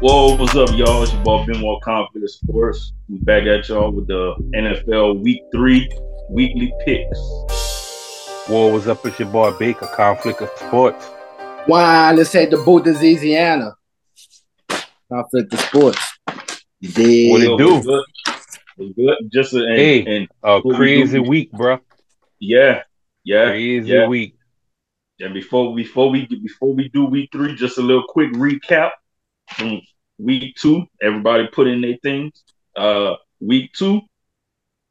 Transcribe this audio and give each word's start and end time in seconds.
Whoa, 0.00 0.36
what's 0.36 0.54
up, 0.54 0.68
y'all? 0.76 1.02
It's 1.02 1.12
your 1.12 1.22
boy 1.22 1.46
Benoit 1.46 1.80
Conflict 1.82 2.28
Sports. 2.28 2.92
We 3.08 3.18
back 3.18 3.44
at 3.44 3.68
y'all 3.68 3.90
with 3.90 4.06
the 4.08 4.34
NFL 4.54 5.20
Week 5.22 5.40
Three 5.52 5.88
weekly 6.28 6.72
picks. 6.84 7.18
Whoa, 8.48 8.68
what's 8.72 8.86
up? 8.86 9.04
It's 9.06 9.18
your 9.18 9.28
boy 9.28 9.52
Baker, 9.52 9.86
Conflict 9.86 10.42
of 10.42 10.50
Sports. 10.56 11.06
Why? 11.66 12.12
Let's 12.12 12.30
say 12.30 12.46
the 12.46 12.58
boot 12.58 12.86
is 12.86 13.00
Louisiana. 13.00 13.74
Conflict 15.10 15.52
of 15.54 15.60
sports. 15.60 16.18
They, 16.80 17.28
What 17.30 17.40
it 17.42 17.44
Yo, 17.48 17.56
do? 17.56 17.74
what's 17.74 17.86
good? 17.86 18.04
What's 18.76 18.92
good? 18.94 19.16
Just 19.32 19.54
a, 19.54 19.64
and, 19.64 19.76
Hey. 19.76 20.16
and 20.16 20.28
A 20.42 20.56
What 20.60 20.64
we 20.66 20.74
crazy 20.76 21.18
week, 21.20 21.50
bro. 21.52 21.78
yeah, 22.38 22.82
yeah, 23.24 23.46
Crazy 23.46 23.88
yeah. 23.88 24.06
week. 24.08 24.36
And 25.20 25.32
before 25.32 25.74
before 25.74 26.10
we 26.10 26.26
before 26.26 26.74
we 26.74 26.88
do 26.90 27.06
week 27.06 27.30
three, 27.32 27.54
just 27.54 27.78
a 27.78 27.82
little 27.82 28.04
quick 28.06 28.32
recap 28.32 28.90
from 29.50 29.80
week 30.18 30.56
two. 30.56 30.86
Everybody 31.02 31.48
put 31.48 31.66
in 31.66 31.80
their 31.80 31.98
things. 32.02 32.42
Uh, 32.76 33.14
week 33.40 33.72
two, 33.72 34.00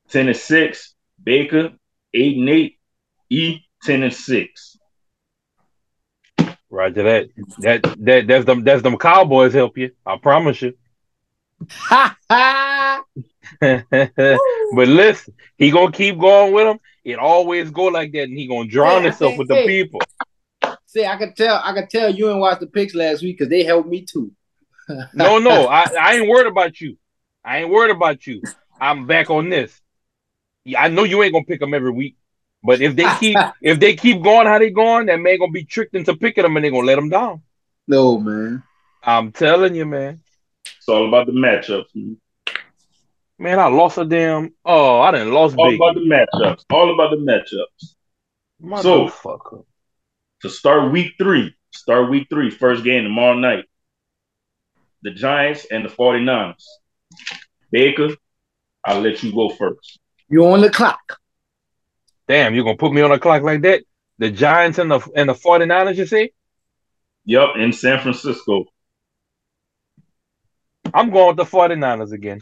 10 0.10 0.28
and 0.28 0.38
6. 0.38 0.96
Baker, 1.24 1.72
8 2.14 2.38
and 2.38 2.50
8. 2.50 2.80
E, 3.30 3.60
10 3.84 4.04
and 4.04 4.14
6. 4.14 4.78
Roger 6.70 7.04
that. 7.04 7.30
That 7.60 7.84
that 8.00 8.28
that's 8.28 8.46
them 8.46 8.64
that's 8.64 8.82
them 8.82 8.98
Cowboys 8.98 9.54
help 9.54 9.78
you. 9.78 9.92
I 10.06 10.18
promise 10.18 10.62
you. 10.62 10.74
Ha 11.70 12.18
ha! 12.30 13.04
but 13.62 14.88
listen, 14.88 15.34
he 15.58 15.72
gonna 15.72 15.92
keep 15.92 16.20
going 16.20 16.54
with 16.54 16.66
them. 16.66 16.80
It 17.04 17.18
always 17.18 17.72
go 17.72 17.86
like 17.86 18.12
that, 18.12 18.24
and 18.24 18.38
he 18.38 18.48
gonna 18.48 18.68
drown 18.68 19.02
Hey, 19.02 19.10
himself 19.10 19.32
hey, 19.32 19.38
with 19.38 19.48
the 19.48 19.64
people. 19.66 20.02
See, 20.88 21.06
I 21.06 21.18
could 21.18 21.36
tell. 21.36 21.62
I 21.64 21.74
could 21.74 21.90
tell 21.90 22.10
you 22.10 22.30
ain't 22.30 22.40
watch 22.40 22.60
the 22.60 22.68
picks 22.68 22.94
last 22.94 23.22
week 23.22 23.38
because 23.38 23.50
they 23.50 23.64
helped 23.64 23.88
me 23.88 24.02
too. 24.02 24.32
No, 25.14 25.40
no, 25.40 25.66
I, 25.68 25.86
I 26.00 26.16
ain't 26.16 26.30
worried 26.30 26.48
about 26.48 26.80
you. 26.80 26.98
I 27.44 27.60
ain't 27.60 27.70
worried 27.70 27.92
about 27.92 28.26
you. 28.28 28.42
I'm 28.80 29.08
back 29.08 29.30
on 29.30 29.50
this. 29.50 29.80
Yeah, 30.64 30.82
I 30.84 30.88
know 30.90 31.04
you 31.04 31.22
ain't 31.24 31.34
gonna 31.34 31.46
pick 31.46 31.60
them 31.60 31.74
every 31.74 31.92
week, 31.92 32.16
but 32.64 32.82
if 32.82 32.96
they 32.96 33.06
keep 33.20 33.38
if 33.62 33.80
they 33.80 33.96
keep 33.96 34.22
going 34.24 34.48
how 34.48 34.60
they 34.60 34.70
going, 34.72 35.06
that 35.08 35.20
man 35.20 35.40
gonna 35.40 35.52
be 35.52 35.64
tricked 35.66 35.96
into 35.96 36.16
picking 36.16 36.44
them, 36.44 36.56
and 36.58 36.66
they 36.66 36.70
gonna 36.70 36.86
let 36.86 36.96
them 36.96 37.10
down. 37.10 37.42
no, 37.88 38.18
man. 38.20 38.64
I'm 39.04 39.32
telling 39.32 39.76
you, 39.76 39.86
man. 39.86 40.22
It's 40.78 40.88
all 40.90 41.08
about 41.08 41.28
the 41.28 41.32
matchups. 41.34 41.86
man. 41.94 42.18
Man, 43.38 43.60
I 43.60 43.68
lost 43.68 43.98
a 44.00 44.06
damn. 44.06 44.54
Oh, 44.64 45.00
I 45.02 45.12
didn't 45.12 45.32
lost 45.34 45.56
All 45.58 45.70
big. 45.70 45.80
about 45.80 45.94
the 45.96 46.02
matchups. 46.02 46.64
All 46.72 46.94
about 46.94 47.12
the 47.12 47.18
matchups. 47.18 47.96
so- 48.82 49.06
Motherfucker. 49.08 49.66
To 50.42 50.50
start 50.50 50.92
week 50.92 51.14
three, 51.18 51.56
start 51.72 52.10
week 52.10 52.28
three, 52.30 52.50
first 52.50 52.84
game 52.84 53.04
tomorrow 53.04 53.36
night. 53.36 53.66
The 55.06 55.12
Giants 55.12 55.68
and 55.70 55.86
the 55.86 55.90
49ers. 55.90 56.64
Baker, 57.70 58.10
I'll 58.84 59.02
let 59.02 59.22
you 59.22 59.32
go 59.32 59.50
first. 59.50 60.00
You 60.30 60.48
on 60.48 60.62
the 60.62 60.70
clock? 60.72 61.20
Damn, 62.28 62.56
you're 62.56 62.64
gonna 62.64 62.76
put 62.76 62.92
me 62.92 63.04
on 63.04 63.12
the 63.12 63.20
clock 63.20 63.44
like 63.44 63.62
that? 63.62 63.84
The 64.18 64.32
Giants 64.32 64.80
and 64.80 64.90
the 64.90 65.00
and 65.16 65.30
the 65.30 65.36
49ers, 65.36 65.98
you 65.98 66.08
say? 66.08 66.32
Yep, 67.26 67.50
in 67.58 67.72
San 67.72 68.00
Francisco. 68.00 68.66
I'm 70.92 71.12
going 71.12 71.28
with 71.28 71.38
the 71.38 71.56
49ers 71.56 72.12
again. 72.12 72.42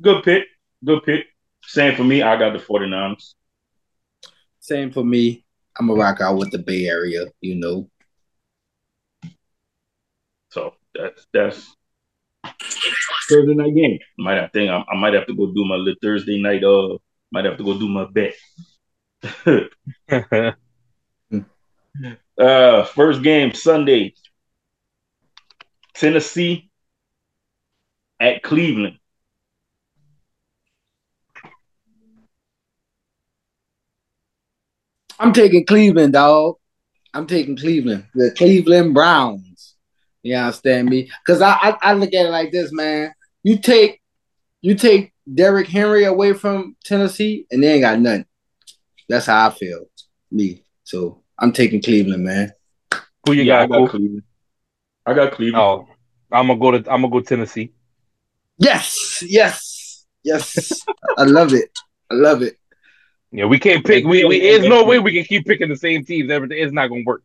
Good 0.00 0.22
pick. 0.22 0.44
Good 0.84 1.02
pick. 1.02 1.26
Same 1.62 1.96
for 1.96 2.04
me. 2.04 2.22
I 2.22 2.38
got 2.38 2.52
the 2.52 2.60
49ers. 2.60 3.34
Same 4.60 4.92
for 4.92 5.02
me. 5.02 5.44
I'm 5.76 5.88
gonna 5.88 6.00
rock 6.00 6.20
out 6.20 6.36
with 6.36 6.52
the 6.52 6.58
Bay 6.58 6.86
Area. 6.86 7.24
You 7.40 7.56
know. 7.56 7.90
So 10.56 10.72
that's 10.94 11.26
that's 11.34 11.76
Thursday 13.28 13.54
night 13.54 13.74
game. 13.74 13.98
Might 14.16 14.38
have 14.38 14.52
think 14.52 14.70
I, 14.70 14.82
I 14.90 14.98
might 14.98 15.12
have 15.12 15.26
to 15.26 15.34
go 15.34 15.52
do 15.52 15.66
my 15.66 15.74
little 15.74 15.98
Thursday 16.00 16.40
night. 16.40 16.64
Uh, 16.64 16.96
might 17.30 17.44
have 17.44 17.58
to 17.58 17.64
go 17.64 17.78
do 17.78 17.90
my 17.90 18.06
bet. 18.06 18.32
uh, 22.40 22.84
first 22.84 23.22
game 23.22 23.52
Sunday. 23.52 24.14
Tennessee 25.94 26.70
at 28.18 28.42
Cleveland. 28.42 28.98
I'm 35.18 35.34
taking 35.34 35.66
Cleveland, 35.66 36.14
dog. 36.14 36.56
I'm 37.12 37.26
taking 37.26 37.58
Cleveland. 37.58 38.06
The 38.14 38.30
Cleveland 38.30 38.94
Browns. 38.94 39.45
You 40.26 40.36
understand 40.36 40.88
me? 40.88 41.10
Because 41.24 41.40
I, 41.40 41.52
I 41.52 41.76
I 41.82 41.92
look 41.94 42.12
at 42.12 42.26
it 42.26 42.30
like 42.30 42.50
this, 42.50 42.72
man. 42.72 43.14
You 43.42 43.58
take 43.58 44.00
you 44.60 44.74
take 44.74 45.12
Derrick 45.32 45.68
Henry 45.68 46.04
away 46.04 46.32
from 46.32 46.76
Tennessee, 46.84 47.46
and 47.50 47.62
they 47.62 47.74
ain't 47.74 47.82
got 47.82 48.00
nothing. 48.00 48.26
That's 49.08 49.26
how 49.26 49.48
I 49.48 49.50
feel. 49.52 49.84
Me. 50.30 50.64
So 50.84 51.22
I'm 51.38 51.52
taking 51.52 51.80
Cleveland, 51.80 52.24
man. 52.24 52.52
Who 53.24 53.32
you 53.32 53.42
yeah, 53.42 53.60
I 53.60 53.66
got? 53.66 53.70
got 53.70 53.76
Cole? 53.76 53.88
Cleveland. 53.88 54.22
I 55.06 55.14
got 55.14 55.32
Cleveland. 55.32 55.62
Oh, 55.62 55.88
I'm 56.32 56.48
gonna 56.48 56.58
go 56.58 56.70
to 56.72 56.78
I'm 56.92 57.02
gonna 57.02 57.10
go 57.10 57.20
Tennessee. 57.20 57.72
Yes, 58.58 59.22
yes, 59.26 60.06
yes. 60.24 60.84
I 61.16 61.24
love 61.24 61.52
it. 61.52 61.70
I 62.10 62.14
love 62.14 62.42
it. 62.42 62.56
Yeah, 63.30 63.44
we 63.44 63.58
can't 63.58 63.84
pick. 63.84 64.04
We, 64.04 64.24
we 64.24 64.40
there's 64.40 64.66
no 64.66 64.84
way 64.84 64.98
we 64.98 65.12
can 65.12 65.24
keep 65.24 65.46
picking 65.46 65.68
the 65.68 65.76
same 65.76 66.04
teams. 66.04 66.30
Everything 66.30 66.58
it's 66.58 66.72
not 66.72 66.88
gonna 66.88 67.02
work. 67.04 67.22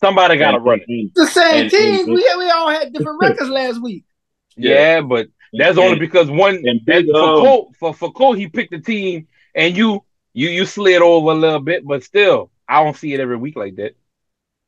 Somebody 0.00 0.36
gotta 0.36 0.58
run 0.60 0.80
it. 0.86 1.10
The 1.14 1.26
same 1.26 1.62
And- 1.62 1.70
teams. 1.70 2.00
and- 2.00 2.08
we 2.14 2.34
we 2.38 2.50
all 2.50 2.68
had 2.70 2.92
different 2.92 3.20
records 3.20 3.48
last 3.50 3.82
week. 3.82 4.04
Yeah, 4.58 5.02
but 5.02 5.28
that's 5.52 5.76
only 5.76 5.98
because 5.98 6.30
one 6.30 6.62
that, 6.62 6.80
big, 6.86 7.06
for 7.10 7.16
um, 7.18 7.40
Cole 7.44 7.72
for 7.78 7.92
for 7.92 8.10
Cole 8.10 8.32
he 8.32 8.48
picked 8.48 8.70
the 8.70 8.78
team 8.80 9.28
and 9.54 9.76
you 9.76 10.02
you 10.32 10.48
you 10.48 10.64
slid 10.64 11.02
over 11.02 11.30
a 11.32 11.34
little 11.34 11.60
bit, 11.60 11.86
but 11.86 12.02
still 12.04 12.50
I 12.66 12.82
don't 12.82 12.96
see 12.96 13.12
it 13.12 13.20
every 13.20 13.36
week 13.36 13.54
like 13.54 13.76
that. 13.76 13.96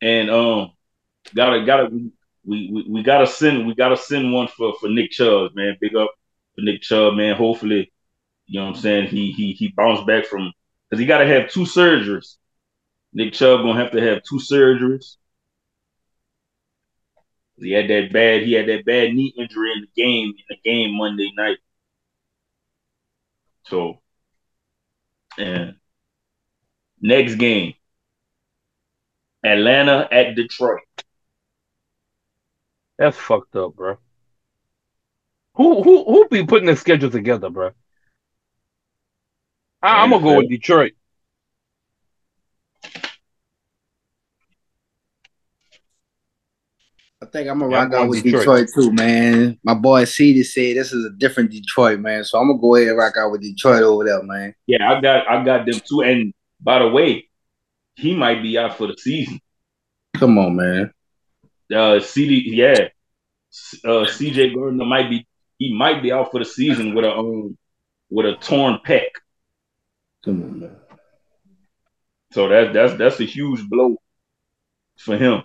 and 0.02 0.28
um, 0.30 0.72
gotta 1.34 1.64
gotta 1.64 1.86
we, 1.90 2.12
we 2.70 2.86
we 2.86 3.02
gotta 3.02 3.26
send 3.26 3.66
we 3.66 3.74
gotta 3.74 3.96
send 3.96 4.30
one 4.30 4.48
for 4.48 4.74
for 4.78 4.88
Nick 4.90 5.10
Chubb, 5.10 5.52
man. 5.54 5.76
Big 5.80 5.96
up 5.96 6.10
for 6.54 6.60
Nick 6.60 6.82
Chubb, 6.82 7.14
man. 7.14 7.34
Hopefully, 7.36 7.90
you 8.46 8.60
know 8.60 8.66
what 8.66 8.76
I'm 8.76 8.80
saying. 8.82 9.08
He 9.08 9.32
he 9.32 9.52
he 9.52 9.68
bounced 9.68 10.06
back 10.06 10.26
from 10.26 10.52
because 10.90 11.00
he 11.00 11.06
gotta 11.06 11.26
have 11.26 11.50
two 11.50 11.62
surgeries. 11.64 12.36
Nick 13.14 13.32
Chubb 13.32 13.60
gonna 13.62 13.82
have 13.82 13.92
to 13.92 14.02
have 14.02 14.22
two 14.22 14.36
surgeries. 14.36 15.16
He 17.60 17.72
had 17.72 17.88
that 17.88 18.12
bad 18.12 18.42
he 18.42 18.52
had 18.52 18.68
that 18.68 18.84
bad 18.84 19.14
knee 19.14 19.34
injury 19.36 19.72
in 19.72 19.80
the 19.82 20.02
game 20.02 20.28
in 20.28 20.44
the 20.48 20.56
game 20.64 20.96
Monday 20.96 21.32
night. 21.36 21.58
So, 23.66 24.00
and 25.36 25.76
next 27.00 27.34
game, 27.36 27.74
Atlanta 29.44 30.08
at 30.10 30.34
Detroit. 30.34 30.80
That's 32.98 33.16
fucked 33.16 33.54
up, 33.56 33.74
bro. 33.76 33.98
Who 35.54 35.82
who 35.82 36.04
who 36.04 36.28
be 36.28 36.46
putting 36.46 36.66
the 36.66 36.76
schedule 36.76 37.10
together, 37.10 37.50
bro? 37.50 37.72
I, 39.82 40.02
I'm 40.02 40.10
gonna 40.10 40.22
go 40.22 40.36
with 40.38 40.48
Detroit. 40.48 40.92
I 47.20 47.26
think 47.26 47.48
I'm 47.48 47.58
gonna 47.58 47.72
Yeah, 47.72 47.80
I'm 47.80 47.90
rock 47.90 48.00
out 48.00 48.08
with 48.08 48.22
Detroit. 48.22 48.42
Detroit. 48.42 48.68
too, 48.74 48.92
man. 48.92 49.58
My 49.64 49.74
boy 49.74 50.04
CD 50.04 50.44
said 50.44 50.76
this 50.76 50.92
is 50.92 51.04
a 51.04 51.10
different 51.10 51.50
Detroit, 51.50 51.98
man. 51.98 52.22
So 52.22 52.38
I'm 52.38 52.48
gonna 52.48 52.60
go 52.60 52.76
ahead 52.76 52.88
and 52.88 52.98
rock 52.98 53.16
out 53.16 53.32
with 53.32 53.42
Detroit 53.42 53.82
over 53.82 54.04
there, 54.04 54.22
man. 54.22 54.54
Yeah, 54.66 54.90
I 54.90 55.00
got 55.00 55.28
I 55.28 55.44
got 55.44 55.66
them 55.66 55.80
too. 55.88 56.02
And 56.02 56.32
by 56.60 56.78
the 56.78 56.88
way, 56.88 57.28
he 57.96 58.14
might 58.14 58.40
be 58.42 58.56
out 58.56 58.78
for 58.78 58.86
the 58.86 58.96
season. 58.96 59.40
Come 60.16 60.38
on, 60.38 60.56
man. 60.56 60.92
Uh, 61.74 62.00
CD, 62.00 62.42
yeah, 62.46 62.88
uh, 63.84 64.06
CJ 64.06 64.54
Gardner 64.54 64.84
might 64.84 65.10
be 65.10 65.26
he 65.58 65.76
might 65.76 66.02
be 66.02 66.12
out 66.12 66.30
for 66.30 66.38
the 66.38 66.44
season 66.44 66.94
with 66.94 67.04
a 67.04 67.12
um 67.12 67.58
with 68.10 68.26
a 68.26 68.36
torn 68.36 68.78
pec. 68.86 69.06
Come 70.24 70.42
on, 70.42 70.60
man. 70.60 70.76
So 72.32 72.48
that's 72.48 72.72
that's 72.72 72.94
that's 72.94 73.20
a 73.20 73.24
huge 73.24 73.68
blow 73.68 73.96
for 74.98 75.16
him. 75.16 75.42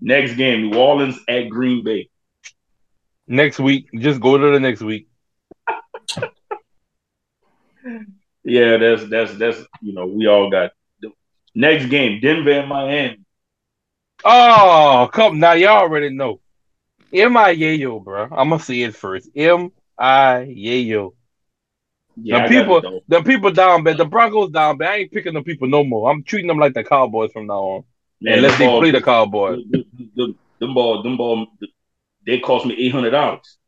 Next 0.00 0.34
game, 0.34 0.70
New 0.70 0.78
Orleans 0.78 1.18
at 1.28 1.48
Green 1.48 1.82
Bay. 1.84 2.08
Next 3.26 3.58
week, 3.58 3.88
just 3.98 4.20
go 4.20 4.36
to 4.36 4.50
the 4.50 4.60
next 4.60 4.82
week. 4.82 5.08
Yeah, 8.44 8.76
that's 8.76 9.08
that's 9.08 9.34
that's 9.36 9.58
you 9.80 9.94
know 9.94 10.06
we 10.06 10.26
all 10.26 10.50
got. 10.50 10.72
Next 11.54 11.86
game, 11.86 12.20
Denver 12.20 12.50
and 12.50 12.68
Miami. 12.68 13.20
Oh, 14.24 15.08
come 15.12 15.38
now, 15.38 15.52
y'all 15.52 15.78
already 15.78 16.10
know. 16.10 16.40
M 17.12 17.36
I 17.36 17.54
Yayo, 17.54 18.02
bro. 18.02 18.24
I'm 18.24 18.50
gonna 18.50 18.58
say 18.58 18.82
it 18.82 18.94
first. 18.94 19.30
M 19.34 19.72
I 19.98 20.46
Yayo. 20.48 21.14
Yeah, 22.16 22.46
the 22.46 22.48
people, 22.48 23.02
the 23.08 23.22
people 23.22 23.50
down 23.50 23.82
bad. 23.82 23.98
The 23.98 24.04
Broncos 24.04 24.50
down 24.50 24.76
bad. 24.76 24.90
I 24.90 24.96
ain't 24.96 25.12
picking 25.12 25.34
the 25.34 25.42
people 25.42 25.68
no 25.68 25.82
more. 25.82 26.10
I'm 26.10 26.22
treating 26.22 26.48
them 26.48 26.58
like 26.58 26.74
the 26.74 26.84
Cowboys 26.84 27.32
from 27.32 27.46
now 27.46 27.54
on. 27.54 27.84
Man, 28.24 28.40
them 28.42 28.58
they 28.58 28.66
ball- 28.66 28.80
play 28.80 28.90
the 28.90 29.02
Cowboys. 29.02 29.62
them, 29.70 29.84
them, 30.16 30.38
them 30.58 30.74
ball, 30.74 31.02
them 31.02 31.16
ball, 31.18 31.46
they 32.26 32.38
cost 32.40 32.64
me 32.64 32.74
eight 32.78 32.90
hundred 32.92 33.10
dollars. 33.10 33.58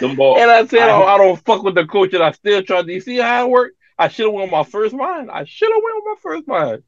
them 0.00 0.16
ball, 0.16 0.38
And 0.38 0.50
I 0.50 0.64
said, 0.66 0.88
I- 0.88 0.92
oh, 0.96 1.04
I 1.04 1.18
don't 1.18 1.44
fuck 1.44 1.62
with 1.62 1.74
the 1.74 1.86
coach, 1.86 2.14
and 2.14 2.22
I 2.22 2.30
still 2.32 2.62
tried. 2.62 2.86
Do 2.86 2.92
you 2.92 3.00
see 3.00 3.18
how 3.18 3.46
it 3.46 3.50
worked? 3.50 3.76
I 3.98 4.08
should 4.08 4.24
have 4.26 4.32
won 4.32 4.50
my 4.50 4.64
first 4.64 4.94
line. 4.94 5.28
I 5.28 5.44
should 5.44 5.68
have 5.70 5.82
won 5.82 6.02
my 6.06 6.14
first 6.22 6.48
line. 6.48 6.82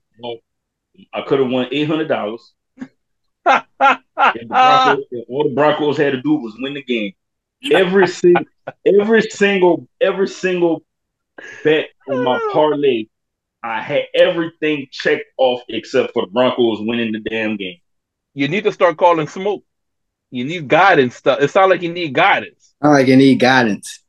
I 1.12 1.20
could 1.22 1.40
have 1.40 1.50
won 1.50 1.68
eight 1.70 1.86
hundred 1.86 2.08
dollars. 2.08 2.52
If 4.34 4.42
the 4.42 4.46
Broncos, 4.46 5.04
if 5.10 5.24
all 5.28 5.44
the 5.48 5.54
Broncos 5.54 5.96
had 5.98 6.12
to 6.12 6.22
do 6.22 6.34
was 6.36 6.54
win 6.60 6.74
the 6.74 6.82
game. 6.82 7.12
Every 7.72 8.06
single, 8.06 8.44
every 8.86 9.22
single, 9.22 9.88
every 10.00 10.28
single 10.28 10.84
bet 11.64 11.88
on 12.08 12.22
my 12.24 12.38
parlay, 12.52 13.06
I 13.62 13.80
had 13.80 14.02
everything 14.14 14.88
checked 14.90 15.26
off 15.38 15.60
except 15.68 16.12
for 16.12 16.26
the 16.26 16.32
Broncos 16.32 16.78
winning 16.80 17.12
the 17.12 17.20
damn 17.20 17.56
game. 17.56 17.78
you 18.34 18.48
need 18.48 18.64
to 18.64 18.72
start 18.72 18.96
calling 18.96 19.28
smoke. 19.28 19.64
You 20.30 20.44
need 20.44 20.66
guidance 20.68 21.16
stuff. 21.16 21.40
It 21.40 21.48
sounds 21.50 21.70
like 21.70 21.82
you 21.82 21.92
need 21.92 22.14
guidance. 22.14 22.74
I 22.80 22.88
like 22.88 23.06
you 23.06 23.16
need 23.16 23.38
guidance. 23.38 24.00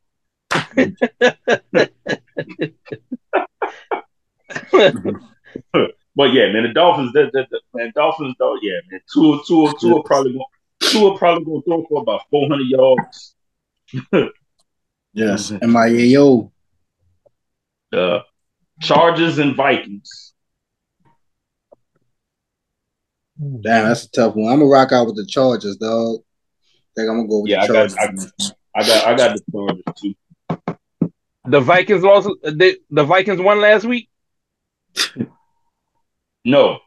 But 6.15 6.31
yeah, 6.31 6.51
man, 6.51 6.63
the 6.63 6.73
Dolphins, 6.73 7.11
the, 7.13 7.29
the, 7.33 7.47
the 7.50 7.59
man, 7.73 7.91
Dolphins, 7.95 8.35
though, 8.38 8.55
yeah, 8.61 8.79
man, 8.91 9.00
two, 9.11 9.41
two, 9.47 9.73
Tua 9.79 10.03
probably 10.03 10.33
going, 10.33 10.45
Tua 10.79 11.17
probably 11.17 11.44
going 11.45 11.61
to 11.61 11.65
throw 11.65 11.85
for 11.89 12.01
about 12.03 12.21
four 12.29 12.47
hundred 12.50 12.67
yards. 12.67 13.35
Yes. 15.15 15.51
And 15.51 15.71
my 15.71 15.85
yo, 15.85 16.51
Uh, 17.95 18.21
Chargers 18.81 19.37
and 19.37 19.55
Vikings. 19.55 20.33
damn, 23.39 23.87
that's 23.87 24.05
a 24.05 24.11
tough 24.11 24.35
one. 24.35 24.51
I'm 24.51 24.59
gonna 24.59 24.69
rock 24.69 24.91
out 24.91 25.05
with 25.07 25.15
the 25.15 25.25
Chargers, 25.25 25.77
dog. 25.77 26.19
think 26.95 27.09
I'm 27.09 27.17
gonna 27.17 27.27
go 27.27 27.39
with 27.41 27.51
Yeah, 27.51 27.65
the 27.67 27.73
I 27.73 27.87
got- 27.87 27.89
Chargers. 27.95 28.31
I 28.75 28.87
got, 28.87 29.07
I 29.07 29.15
got 29.15 29.35
the 29.37 29.43
Chargers 29.51 29.83
too. 30.01 30.15
The 31.45 31.59
Vikings 31.59 32.03
lost. 32.03 32.27
The, 32.43 32.77
the 32.89 33.03
Vikings 33.03 33.41
won 33.41 33.59
last 33.59 33.83
week. 33.85 34.09
No. 36.45 36.79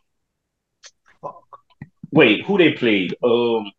Wait, 2.13 2.45
who 2.47 2.57
they 2.57 2.73
played? 2.73 3.15
Um, 3.23 3.71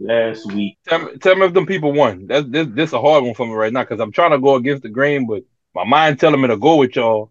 last 0.00 0.46
week. 0.52 0.78
Tell 0.88 0.98
me, 0.98 1.16
tell 1.18 1.36
me 1.36 1.46
if 1.46 1.52
them 1.54 1.66
people 1.66 1.92
won. 1.92 2.26
That's 2.26 2.48
this. 2.48 2.66
This 2.70 2.92
a 2.92 3.00
hard 3.00 3.24
one 3.24 3.34
for 3.34 3.46
me 3.46 3.52
right 3.52 3.72
now 3.72 3.82
because 3.82 4.00
I'm 4.00 4.12
trying 4.12 4.32
to 4.32 4.38
go 4.38 4.56
against 4.56 4.82
the 4.82 4.88
grain, 4.88 5.26
but 5.26 5.44
my 5.74 5.84
mind 5.84 6.18
telling 6.18 6.40
me 6.40 6.48
to 6.48 6.56
go 6.56 6.76
with 6.76 6.96
y'all. 6.96 7.30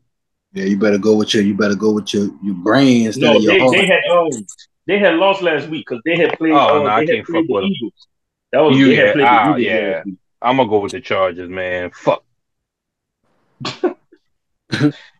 Yeah, 0.53 0.65
you 0.65 0.77
better 0.79 0.97
go 0.97 1.15
with 1.15 1.33
your 1.33 1.43
you 1.43 1.53
better 1.55 1.75
go 1.75 1.91
with 1.91 2.13
your 2.13 2.29
your 2.43 2.55
brain 2.55 3.05
instead 3.07 3.23
No, 3.23 3.37
of 3.37 3.43
your 3.43 3.53
they, 3.53 3.59
heart. 3.59 3.75
they 3.75 3.85
had 3.85 3.99
um, 4.11 4.47
they 4.87 4.99
had 4.99 5.15
lost 5.15 5.41
last 5.41 5.67
week 5.69 5.85
because 5.87 6.01
they 6.05 6.15
had 6.17 6.37
played. 6.37 6.53
Oh, 6.53 6.79
uh, 6.79 6.83
no, 6.83 6.89
I 6.89 6.99
they 7.01 7.07
had 7.07 7.15
can't 7.15 7.27
played 7.27 7.41
fuck 7.41 7.47
the 7.47 7.53
with 7.53 7.63
'em. 7.65 7.69
Eagles. 7.71 8.07
That 8.51 8.59
was 8.61 8.77
You- 8.79 8.87
they 8.87 8.95
had 8.95 9.05
yeah, 9.05 9.13
played 9.13 9.27
ah, 9.27 9.43
the 9.53 9.59
Eagles 9.61 9.61
yeah. 9.67 9.91
last 9.95 10.05
week. 10.05 10.15
I'm 10.41 10.57
gonna 10.57 10.69
go 10.69 10.79
with 10.79 10.91
the 10.93 11.01
Chargers, 11.01 11.49
man. 11.49 11.91
Fuck. 11.91 12.23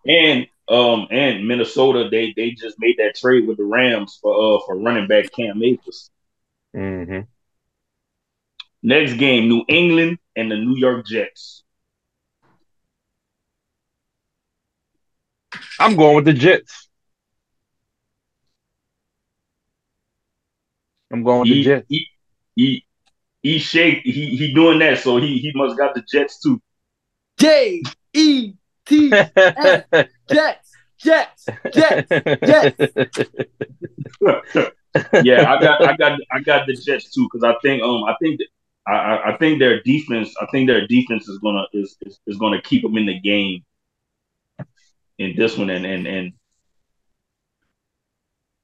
And 0.08 0.48
um 0.68 1.08
and 1.12 1.48
Minnesota, 1.48 2.08
they 2.10 2.34
they 2.36 2.52
just 2.52 2.78
made 2.80 2.96
that 2.98 3.16
trade 3.16 3.48
with 3.48 3.58
the 3.58 3.64
Rams 3.64 4.18
for 4.22 4.34
uh 4.34 4.60
for 4.66 4.78
running 4.80 5.08
back 5.08 5.32
Cam 5.36 5.62
Akers. 5.64 6.10
hmm 6.74 7.20
Next 8.82 9.14
game, 9.16 9.50
New 9.50 9.64
England 9.68 10.20
and 10.36 10.52
the 10.52 10.56
New 10.56 10.76
York 10.78 11.06
Jets. 11.06 11.64
I'm 15.80 15.96
going 15.96 16.16
with 16.16 16.26
the 16.26 16.34
Jets. 16.34 16.88
I'm 21.12 21.24
going 21.24 21.42
with 21.42 21.50
the 21.50 21.64
Jets. 21.64 21.86
he 21.90 22.08
he 22.56 22.86
he 23.42 23.60
shake 23.60 24.02
he 24.04 24.36
he 24.38 24.54
doing 24.54 24.80
that, 24.80 25.00
so 25.00 25.18
he 25.18 25.40
he 25.40 25.52
must 25.56 25.78
got 25.78 25.94
the 25.96 26.02
Jets 26.02 26.40
too. 26.40 26.62
J 27.38 27.82
E 28.14 28.54
T 28.86 29.10
Jets 30.30 30.76
Jets 31.00 31.46
Jets 31.72 32.08
Jets. 32.46 32.78
yeah, 35.24 35.52
I 35.52 35.62
got 35.62 35.82
I 35.82 35.96
got 35.98 36.20
I 36.32 36.40
got 36.42 36.68
the 36.68 36.74
Jets 36.74 37.14
too 37.14 37.28
because 37.32 37.44
I 37.44 37.56
think 37.62 37.82
um 37.82 38.04
I 38.04 38.16
think 38.22 38.40
that, 38.40 38.48
I 38.90 38.96
I- 39.12 39.34
I 39.34 39.38
think 39.38 39.60
their 39.60 39.82
defense 39.84 40.34
I 40.42 40.46
think 40.52 40.68
their 40.68 40.88
defense 40.88 41.28
is 41.28 41.38
gonna 41.40 41.66
is 41.74 41.98
is, 42.06 42.20
is 42.28 42.38
gonna 42.38 42.62
keep 42.62 42.82
them 42.84 42.98
in 42.98 43.06
the 43.06 43.20
game 43.20 43.64
in 45.18 45.36
this 45.36 45.58
one 45.58 45.70
and 45.70 45.86
and 45.86 46.08
and 46.08 46.34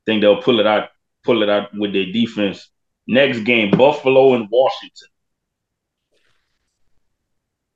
think 0.06 0.22
they'll 0.22 0.42
pull 0.42 0.60
it 0.60 0.68
out 0.68 0.90
pull 1.24 1.44
it 1.44 1.50
out 1.50 1.74
with 1.74 1.94
their 1.94 2.06
defense. 2.06 2.70
Next 3.08 3.40
game, 3.42 3.72
Buffalo 3.72 4.34
and 4.36 4.48
Washington. 4.50 5.10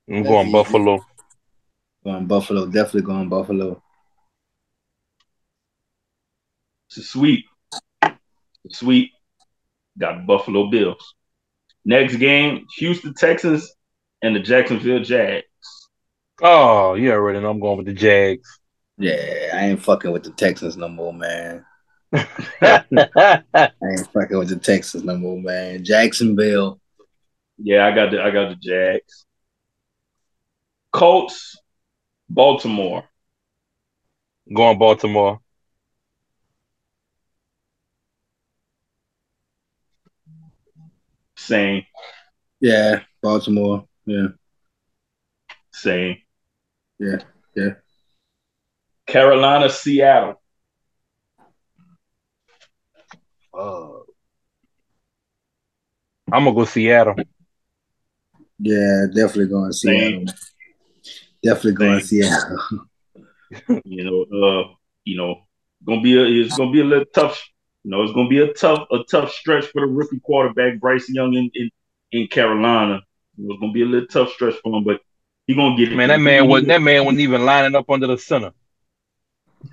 I'm 0.08 0.22
going 0.24 0.52
Buffalo. 0.52 1.04
Going 2.04 2.26
Buffalo, 2.26 2.66
definitely 2.66 3.02
going 3.02 3.28
Buffalo. 3.28 3.82
It's 6.88 6.96
a 6.98 7.02
sweep. 7.02 7.44
It's 8.64 8.74
a 8.74 8.76
sweep. 8.78 9.12
Got 9.98 10.26
Buffalo 10.26 10.68
Bills. 10.70 11.14
Next 11.84 12.16
game, 12.16 12.66
Houston 12.78 13.14
Texans 13.14 13.72
and 14.22 14.36
the 14.36 14.40
Jacksonville 14.40 15.02
Jags. 15.02 15.46
Oh, 16.42 16.94
you 16.94 17.12
already 17.12 17.40
know 17.40 17.50
I'm 17.50 17.60
going 17.60 17.78
with 17.78 17.86
the 17.86 17.92
Jags. 17.92 18.60
Yeah, 18.98 19.50
I 19.54 19.66
ain't 19.66 19.82
fucking 19.82 20.10
with 20.10 20.24
the 20.24 20.30
Texans 20.30 20.76
no 20.76 20.88
more, 20.88 21.12
man. 21.12 21.64
I 22.12 22.84
ain't 22.92 24.12
fucking 24.12 24.38
with 24.38 24.48
the 24.48 24.58
Texans 24.62 25.04
no 25.04 25.16
more, 25.16 25.40
man. 25.40 25.84
Jacksonville. 25.84 26.80
Yeah, 27.58 27.86
I 27.86 27.94
got 27.94 28.10
the 28.10 28.22
I 28.22 28.30
got 28.30 28.50
the 28.50 28.56
Jags. 28.56 29.26
Colts, 30.92 31.56
Baltimore. 32.28 33.04
going 34.54 34.78
Baltimore. 34.78 35.40
Same, 41.50 41.82
Yeah, 42.60 43.00
Baltimore. 43.20 43.84
Yeah. 44.06 44.28
same. 45.72 46.18
Yeah, 47.00 47.16
yeah. 47.56 47.70
Carolina, 49.04 49.68
Seattle. 49.68 50.40
Oh. 53.52 54.04
I'm 56.30 56.44
gonna 56.44 56.54
go 56.54 56.64
Seattle. 56.66 57.16
Yeah, 58.60 59.06
definitely 59.12 59.48
going 59.48 59.72
Same. 59.72 60.28
Seattle. 60.28 60.34
Definitely 61.42 61.72
going 61.72 62.00
Same. 62.00 62.22
Seattle. 62.22 62.58
You 63.84 64.04
know, 64.04 64.22
uh, 64.22 64.74
you 65.04 65.16
know, 65.16 65.48
gonna 65.84 66.00
be 66.00 66.16
a 66.16 66.22
it's 66.24 66.56
gonna 66.56 66.70
be 66.70 66.82
a 66.82 66.84
little 66.84 67.04
tough. 67.12 67.44
You 67.84 67.90
know, 67.90 68.02
it's 68.02 68.12
gonna 68.12 68.28
be 68.28 68.40
a 68.40 68.52
tough 68.52 68.86
a 68.90 68.98
tough 69.10 69.32
stretch 69.32 69.66
for 69.66 69.80
the 69.80 69.86
rookie 69.86 70.20
quarterback 70.20 70.80
Bryce 70.80 71.08
Young 71.08 71.34
in 71.34 71.50
in, 71.54 71.70
in 72.12 72.26
Carolina. 72.28 73.00
It's 73.38 73.60
gonna 73.60 73.72
be 73.72 73.82
a 73.82 73.86
little 73.86 74.06
tough 74.06 74.32
stretch 74.32 74.54
for 74.62 74.76
him, 74.76 74.84
but 74.84 75.00
he 75.46 75.54
gonna 75.54 75.76
get 75.76 75.92
it. 75.92 75.96
Man, 75.96 76.08
that 76.08 76.20
man 76.20 76.46
wasn't 76.46 76.68
that 76.68 76.82
man 76.82 77.04
wasn't 77.04 77.20
even 77.20 77.44
lining 77.44 77.74
up 77.74 77.88
under 77.88 78.06
the 78.06 78.18
center. 78.18 78.52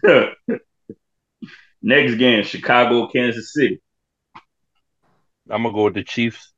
Next 1.81 2.15
game, 2.15 2.43
Chicago, 2.43 3.07
Kansas 3.07 3.53
City. 3.53 3.81
I'm 5.49 5.63
gonna 5.63 5.73
go 5.73 5.85
with 5.85 5.93
the 5.95 6.03
Chiefs. 6.03 6.53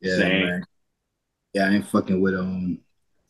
Yeah, 0.00 0.16
Same. 0.16 0.46
man. 0.46 0.64
Yeah, 1.54 1.64
I 1.66 1.70
ain't 1.70 1.86
fucking 1.86 2.20
with 2.20 2.34
um 2.34 2.80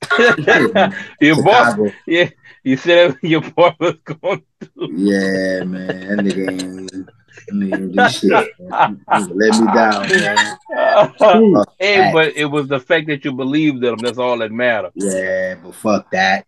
your 1.21 1.43
boss, 1.43 1.73
Chicago. 1.73 1.93
yeah, 2.07 2.31
you 2.63 2.77
said 2.77 3.17
your 3.23 3.41
boy 3.41 3.75
was 3.79 3.95
going. 4.05 4.43
Through. 4.61 4.93
Yeah, 4.93 5.65
man. 5.65 5.87
That 5.89 6.19
nigga 6.19 6.51
ain't, 6.51 6.93
that 6.93 7.53
nigga 7.53 7.77
ain't 7.77 7.97
do 7.97 8.09
shit. 8.09 8.61
man. 8.61 9.05
Let 9.09 9.61
me 9.61 9.67
down, 9.75 10.09
man. 10.09 10.59
Fuck 11.19 11.75
hey, 11.79 11.97
that. 11.97 12.13
but 12.13 12.37
it 12.37 12.47
was 12.47 12.69
the 12.69 12.81
fact 12.81 13.07
that 13.09 13.25
you 13.25 13.33
believed 13.33 13.83
in 13.85 13.95
him. 13.95 13.99
That's 13.99 14.19
all 14.19 14.39
that 14.39 14.53
mattered. 14.53 14.93
Yeah, 14.95 15.57
but 15.57 15.75
fuck 15.75 16.11
that. 16.11 16.47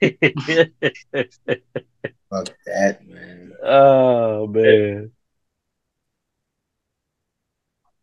Fuck 0.00 0.14
that, 2.66 3.06
man. 3.06 3.52
oh 3.62 4.46
man. 4.46 5.12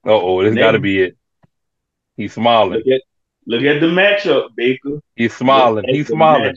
Uh 0.06 0.12
oh, 0.12 0.44
this 0.44 0.56
got 0.56 0.72
to 0.72 0.80
be 0.80 1.02
it. 1.02 1.18
He's 2.18 2.34
smiling. 2.34 2.80
Look 2.80 2.88
at 2.88 3.02
look 3.46 3.64
at 3.64 3.80
the 3.82 3.88
matchup, 3.88 4.56
Baker. 4.56 5.00
He's 5.16 5.34
smiling. 5.34 5.86
He's 5.88 6.08
smiling. 6.08 6.56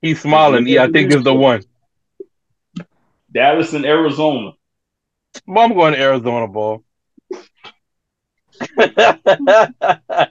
He's 0.00 0.20
smiling. 0.20 0.66
Yeah, 0.66 0.84
I 0.84 0.90
think 0.90 1.12
is 1.12 1.22
the 1.22 1.34
one. 1.34 1.62
Dallas 3.32 3.72
and 3.72 3.84
Arizona. 3.86 4.52
Well, 5.46 5.64
I'm 5.64 5.72
going 5.74 5.94
to 5.94 6.00
Arizona, 6.00 6.46
ball. 6.48 6.84
I 8.78 10.28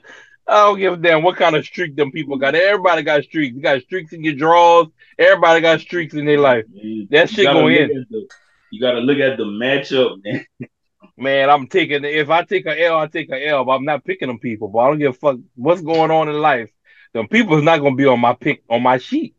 don't 0.48 0.78
give 0.78 0.92
a 0.94 0.96
damn 0.96 1.22
what 1.22 1.36
kind 1.36 1.56
of 1.56 1.64
streak 1.64 1.96
them 1.96 2.10
people 2.12 2.36
got. 2.36 2.54
Everybody 2.54 3.02
got 3.02 3.24
streaks. 3.24 3.54
You 3.56 3.62
got 3.62 3.80
streaks 3.82 4.12
in 4.12 4.22
your 4.24 4.34
drawers. 4.34 4.88
Everybody 5.18 5.60
got 5.60 5.80
streaks 5.80 6.14
in 6.14 6.24
their 6.26 6.38
life. 6.38 6.64
Man, 6.72 7.08
That 7.10 7.30
shit 7.30 7.44
gotta 7.44 7.60
go 7.60 7.68
in. 7.68 8.06
the- 8.10 8.28
you 8.70 8.80
gotta 8.80 9.00
look 9.00 9.18
at 9.18 9.36
the 9.36 9.44
matchup, 9.44 10.22
man. 10.24 10.46
Man, 11.16 11.50
I'm 11.50 11.66
taking 11.66 12.04
if 12.04 12.30
I 12.30 12.42
take 12.42 12.66
a 12.66 12.84
L, 12.86 12.98
I 12.98 13.06
take 13.06 13.30
a 13.30 13.48
L, 13.48 13.64
but 13.64 13.72
I'm 13.72 13.84
not 13.84 14.04
picking 14.04 14.28
them 14.28 14.38
people. 14.38 14.68
But 14.68 14.78
I 14.78 14.88
don't 14.88 14.98
give 14.98 15.10
a 15.10 15.18
fuck 15.18 15.38
what's 15.54 15.82
going 15.82 16.10
on 16.10 16.28
in 16.28 16.38
life. 16.40 16.70
Them 17.12 17.28
people 17.28 17.56
is 17.58 17.62
not 17.62 17.78
gonna 17.78 17.94
be 17.94 18.06
on 18.06 18.20
my 18.20 18.34
pick 18.34 18.62
on 18.68 18.82
my 18.82 18.98
sheet. 18.98 19.36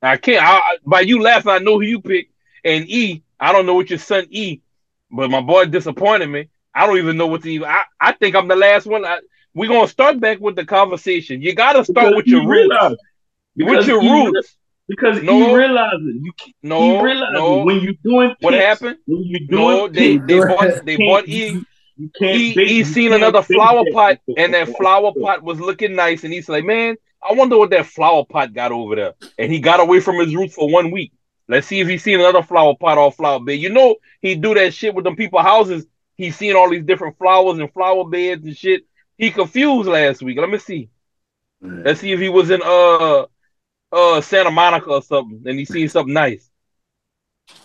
I 0.00 0.16
can't. 0.16 0.42
I, 0.42 0.78
by 0.86 1.00
you 1.00 1.20
laughing, 1.20 1.50
I 1.50 1.58
know 1.58 1.74
who 1.74 1.82
you 1.82 2.00
pick. 2.00 2.30
And 2.64 2.88
E, 2.88 3.22
I 3.40 3.52
don't 3.52 3.66
know 3.66 3.74
what 3.74 3.90
your 3.90 3.98
son 3.98 4.26
E, 4.30 4.60
but 5.10 5.30
my 5.30 5.40
boy 5.40 5.66
disappointed 5.66 6.28
me. 6.28 6.48
I 6.74 6.86
don't 6.86 6.98
even 6.98 7.16
know 7.16 7.26
what 7.26 7.42
to 7.42 7.50
even. 7.50 7.68
I, 7.68 7.82
I 8.00 8.12
think 8.12 8.36
I'm 8.36 8.46
the 8.48 8.56
last 8.56 8.86
one. 8.86 9.04
I, 9.04 9.18
we're 9.54 9.68
gonna 9.68 9.88
start 9.88 10.20
back 10.20 10.38
with 10.38 10.54
the 10.54 10.64
conversation. 10.64 11.42
You 11.42 11.54
gotta 11.54 11.84
start 11.84 12.10
Because 12.10 12.16
with 12.16 12.26
your 12.26 12.46
roots. 12.46 12.76
With 13.56 13.86
your 13.88 14.00
roots. 14.00 14.56
Because 14.88 15.22
No. 15.22 15.38
he 15.38 15.54
realizes 15.54 16.16
you 16.22 16.32
can't- 16.32 16.56
No, 16.62 16.80
he 16.98 17.04
realizes 17.04 17.34
no. 17.34 17.64
when 17.64 17.80
you're 17.80 17.92
doing 18.02 18.34
What 18.40 18.54
happened? 18.54 18.96
When 19.06 19.22
you're 19.24 19.40
No, 19.50 19.86
they 19.88 20.18
picks, 20.18 20.26
they 20.26 20.34
you 20.34 20.46
bought 20.46 20.84
they 20.86 20.96
can't- 20.96 21.08
bought 21.08 21.28
E. 21.28 21.46
you, 21.48 21.64
you 21.98 22.10
can't 22.18 22.36
he 22.36 22.54
base- 22.54 22.70
he 22.70 22.78
you 22.78 22.84
seen 22.84 23.10
can't 23.10 23.22
another 23.22 23.42
flower 23.42 23.84
pot 23.92 24.12
off 24.28 24.34
and 24.38 24.54
that 24.54 24.68
flower 24.76 25.12
pot 25.20 25.42
was 25.42 25.60
looking 25.60 25.94
nice 25.94 26.24
and 26.24 26.32
he's 26.32 26.48
like 26.48 26.64
man 26.64 26.96
i 27.28 27.32
wonder 27.32 27.58
what 27.58 27.70
that 27.70 27.84
flower 27.86 28.24
pot 28.24 28.52
got 28.54 28.70
over 28.72 28.94
there. 28.94 29.14
And 29.38 29.52
he 29.52 29.58
got 29.60 29.80
away 29.80 29.98
from 30.00 30.16
his 30.20 30.34
roots 30.36 30.54
for 30.54 30.68
one 30.70 30.90
week. 30.92 31.12
Let's 31.48 31.66
see 31.66 31.80
if 31.80 31.88
he's 31.88 32.02
seen 32.04 32.20
another 32.20 32.42
flower 32.42 32.74
pot 32.78 32.96
or 32.96 33.10
flower 33.10 33.40
bed. 33.40 33.58
You 33.58 33.70
know 33.70 33.96
he 34.22 34.36
do 34.36 34.54
that 34.54 34.72
shit 34.72 34.94
with 34.94 35.04
them 35.04 35.16
people 35.16 35.40
houses. 35.42 35.84
He's 36.16 36.36
seen 36.36 36.54
all 36.54 36.70
these 36.70 36.84
different 36.84 37.18
flowers 37.18 37.58
and 37.58 37.72
flower 37.72 38.08
beds 38.08 38.44
and 38.46 38.56
shit. 38.56 38.82
He 39.16 39.30
confused 39.32 39.88
last 39.88 40.22
week. 40.22 40.38
Let 40.38 40.48
me 40.48 40.58
see. 40.58 40.90
Let's 41.60 42.00
see 42.00 42.12
if 42.12 42.20
he 42.20 42.28
was 42.28 42.50
in 42.50 42.62
uh 42.62 43.26
uh 43.92 44.20
santa 44.20 44.50
monica 44.50 44.90
or 44.90 45.02
something 45.02 45.42
and 45.46 45.58
he 45.58 45.64
seen 45.64 45.88
something 45.88 46.14
nice 46.14 46.50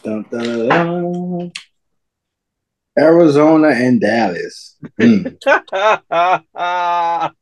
Dun, 0.02 0.26
dun, 0.32 0.70
dun. 0.70 1.52
Arizona 2.98 3.70
and 3.70 4.00
Dallas. 4.00 4.78
Hmm. 5.00 5.24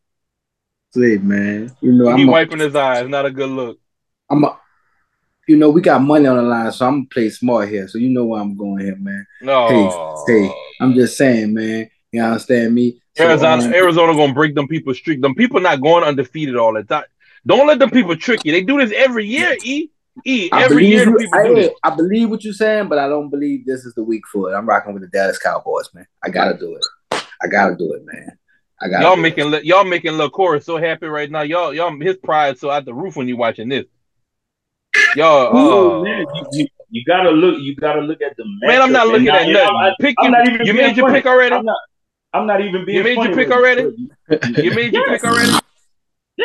Sweet 0.94 1.24
man. 1.24 1.76
You 1.82 1.92
know 1.92 2.16
he 2.16 2.24
I'm 2.24 2.30
a, 2.30 2.32
wiping 2.32 2.60
his 2.60 2.76
eyes 2.76 3.08
not 3.08 3.26
a 3.26 3.32
good 3.32 3.50
look 3.50 3.78
I'm 4.30 4.44
a, 4.44 4.58
you 5.48 5.58
know 5.58 5.70
we 5.70 5.82
got 5.82 6.02
money 6.02 6.26
on 6.26 6.38
the 6.38 6.44
line, 6.44 6.72
so 6.72 6.88
I'm 6.88 6.94
gonna 6.94 7.08
play 7.12 7.30
smart 7.30 7.70
here. 7.70 7.88
So 7.88 7.98
you 7.98 8.10
know 8.10 8.26
where 8.26 8.42
I'm 8.42 8.56
going 8.56 8.86
here, 8.86 8.96
man. 8.96 9.28
no 9.42 9.68
hey, 9.68 10.44
hey, 10.48 10.54
I'm 10.80 10.94
just 10.94 11.18
saying, 11.18 11.54
man. 11.54 11.90
You 12.12 12.22
understand 12.22 12.74
me? 12.74 13.02
So, 13.16 13.24
Arizona, 13.26 13.64
um, 13.64 13.74
Arizona 13.74 14.14
gonna 14.14 14.34
break 14.34 14.56
them 14.56 14.68
people 14.68 14.94
streak. 14.94 15.22
Them 15.22 15.36
people 15.36 15.60
not 15.60 15.82
going 15.82 16.04
undefeated 16.04 16.56
all 16.56 16.74
the 16.74 16.84
time. 16.84 17.04
Don't 17.46 17.68
let 17.68 17.80
them 17.80 17.90
people 17.90 18.16
trick 18.16 18.42
you. 18.46 18.52
They 18.52 18.62
do 18.62 18.78
this 18.80 18.92
every 18.96 19.26
year. 19.26 19.58
E 19.64 19.90
E 20.26 20.50
I 20.52 20.64
every 20.64 20.86
year 20.86 21.06
you- 21.10 21.18
people 21.18 21.40
I, 21.40 21.48
do 21.48 21.56
this. 21.56 21.72
I 21.84 21.96
believe 21.96 22.30
what 22.30 22.44
you're 22.44 22.54
saying, 22.54 22.88
but 22.90 23.00
I 23.00 23.08
don't 23.08 23.30
believe 23.30 23.66
this 23.66 23.86
is 23.86 23.94
the 23.96 24.04
week 24.04 24.24
for 24.32 24.52
it. 24.52 24.56
I'm 24.56 24.66
rocking 24.68 24.94
with 24.94 25.02
the 25.04 25.08
Dallas 25.10 25.40
Cowboys, 25.40 25.90
man. 25.94 26.06
I 26.24 26.30
gotta 26.30 26.58
do 26.58 26.76
it. 26.76 26.86
I 27.42 27.48
gotta 27.48 27.76
do 27.76 27.94
it, 27.94 28.04
man. 28.06 28.38
I 28.82 28.88
gotta. 28.90 29.04
Y'all 29.06 29.16
making 29.16 29.50
li- 29.52 29.62
y'all 29.64 29.84
making 29.86 30.14
LaCour 30.18 30.60
so 30.60 30.78
happy 30.78 31.08
right 31.08 31.32
now. 31.32 31.42
Y'all 31.42 31.74
y'all 31.74 31.98
his 32.00 32.18
pride 32.18 32.58
so 32.60 32.70
out 32.70 32.86
the 32.86 32.94
roof 32.94 33.16
when 33.16 33.28
you 33.28 33.38
watching 33.38 33.70
this. 33.70 33.86
Y'all, 35.16 35.50
Oh, 35.54 36.00
uh, 36.02 36.04
man, 36.04 36.26
you, 36.36 36.46
you, 36.52 36.68
you 36.90 37.04
gotta 37.08 37.32
look. 37.32 37.60
You 37.62 37.76
gotta 37.76 38.02
look 38.02 38.22
at 38.22 38.36
the 38.38 38.44
man, 38.62 38.82
I'm 38.82 38.92
not 38.92 39.08
looking 39.08 39.30
And 39.30 39.38
at 39.38 39.48
I- 39.48 39.52
nothing. 39.52 39.76
I- 39.78 39.94
pick 40.02 40.16
I'm 40.20 40.26
you. 40.26 40.32
not 40.32 40.48
even 40.48 40.66
You 40.68 40.74
being 40.74 40.86
made 40.88 40.98
your 40.98 41.10
pick 41.12 41.26
already. 41.26 41.56
I'm 41.56 41.66
not. 41.66 41.78
I'm 42.34 42.46
not 42.48 42.62
even 42.62 42.86
being. 42.86 42.98
You 42.98 43.04
made 43.04 43.18
your 43.18 43.34
pick 43.36 43.50
already? 43.52 43.94
it. 44.30 44.64
You 44.64 44.72
made 44.72 44.94
your 44.94 45.10
Yes. 45.10 45.22
pick 45.22 45.32
already. 45.32 45.52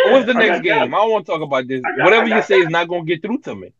Yeah, 0.04 0.12
What's 0.12 0.26
the 0.26 0.32
I 0.34 0.38
next 0.38 0.56
got 0.58 0.62
game? 0.64 0.94
I 0.94 0.98
don't 0.98 1.10
want 1.10 1.26
to 1.26 1.32
talk 1.32 1.40
about 1.42 1.66
this. 1.66 1.80
Got- 1.80 2.04
Whatever 2.04 2.26
I 2.32 2.36
you 2.36 2.42
say 2.42 2.58
is 2.58 2.68
not 2.68 2.88
gonna 2.88 3.04
get 3.04 3.22
through 3.22 3.38
to 3.42 3.54
me. 3.54 3.72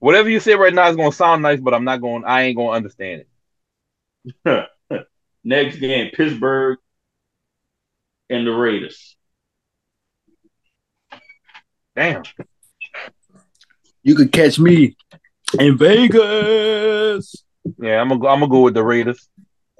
Whatever 0.00 0.28
you 0.28 0.40
say 0.40 0.54
right 0.54 0.74
now 0.74 0.88
is 0.88 0.96
gonna 0.96 1.12
sound 1.12 1.42
nice, 1.42 1.60
but 1.60 1.72
I'm 1.74 1.84
not 1.84 2.00
going. 2.00 2.24
I 2.24 2.42
ain't 2.42 2.56
gonna 2.56 2.70
understand 2.70 3.24
it. 4.44 4.68
Next 5.44 5.76
game, 5.78 6.10
Pittsburgh 6.14 6.78
and 8.30 8.46
the 8.46 8.50
Raiders. 8.52 9.16
Damn. 11.94 12.22
You 14.02 14.14
could 14.14 14.32
catch 14.32 14.58
me 14.58 14.96
in 15.58 15.76
Vegas. 15.78 17.44
Yeah, 17.78 18.00
I'm 18.00 18.08
gonna 18.08 18.18
go, 18.20 18.26
I'm 18.28 18.40
gonna 18.40 18.48
go 18.48 18.60
with 18.62 18.74
the 18.74 18.82
Raiders. 18.82 19.28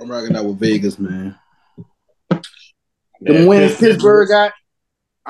I'm 0.01 0.11
rocking 0.11 0.37
out 0.37 0.45
with 0.45 0.59
Vegas, 0.61 0.99
man. 0.99 1.37
Yeah, 2.31 2.39
The 3.21 3.47
wins 3.47 3.71
Pittsburgh- 3.73 3.91
Pittsburgh 3.95 4.29
got. 4.29 4.53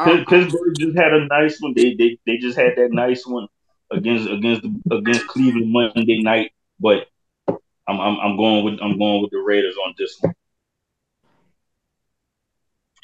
Pitt- 0.05 0.27
Pittsburgh 0.27 0.75
just 0.79 0.97
had 0.97 1.13
a 1.13 1.27
nice 1.27 1.61
one. 1.61 1.75
They 1.77 1.95
they 1.95 2.19
they 2.27 2.39
just 2.39 2.57
had 2.59 2.73
that 2.77 2.93
nice 2.93 3.27
one 3.27 3.47
against 3.91 4.29
against 4.29 4.65
against 4.91 5.27
Cleveland 5.27 5.73
Monday 5.73 6.23
night. 6.23 6.53
But 6.81 7.09
I'm 7.49 8.01
I'm 8.01 8.19
I'm 8.21 8.37
going 8.37 8.65
with 8.65 8.81
I'm 8.81 8.99
going 8.99 9.23
with 9.23 9.31
the 9.31 9.39
Raiders 9.39 9.77
on 9.77 9.95
this 9.99 10.17
one. 10.21 10.35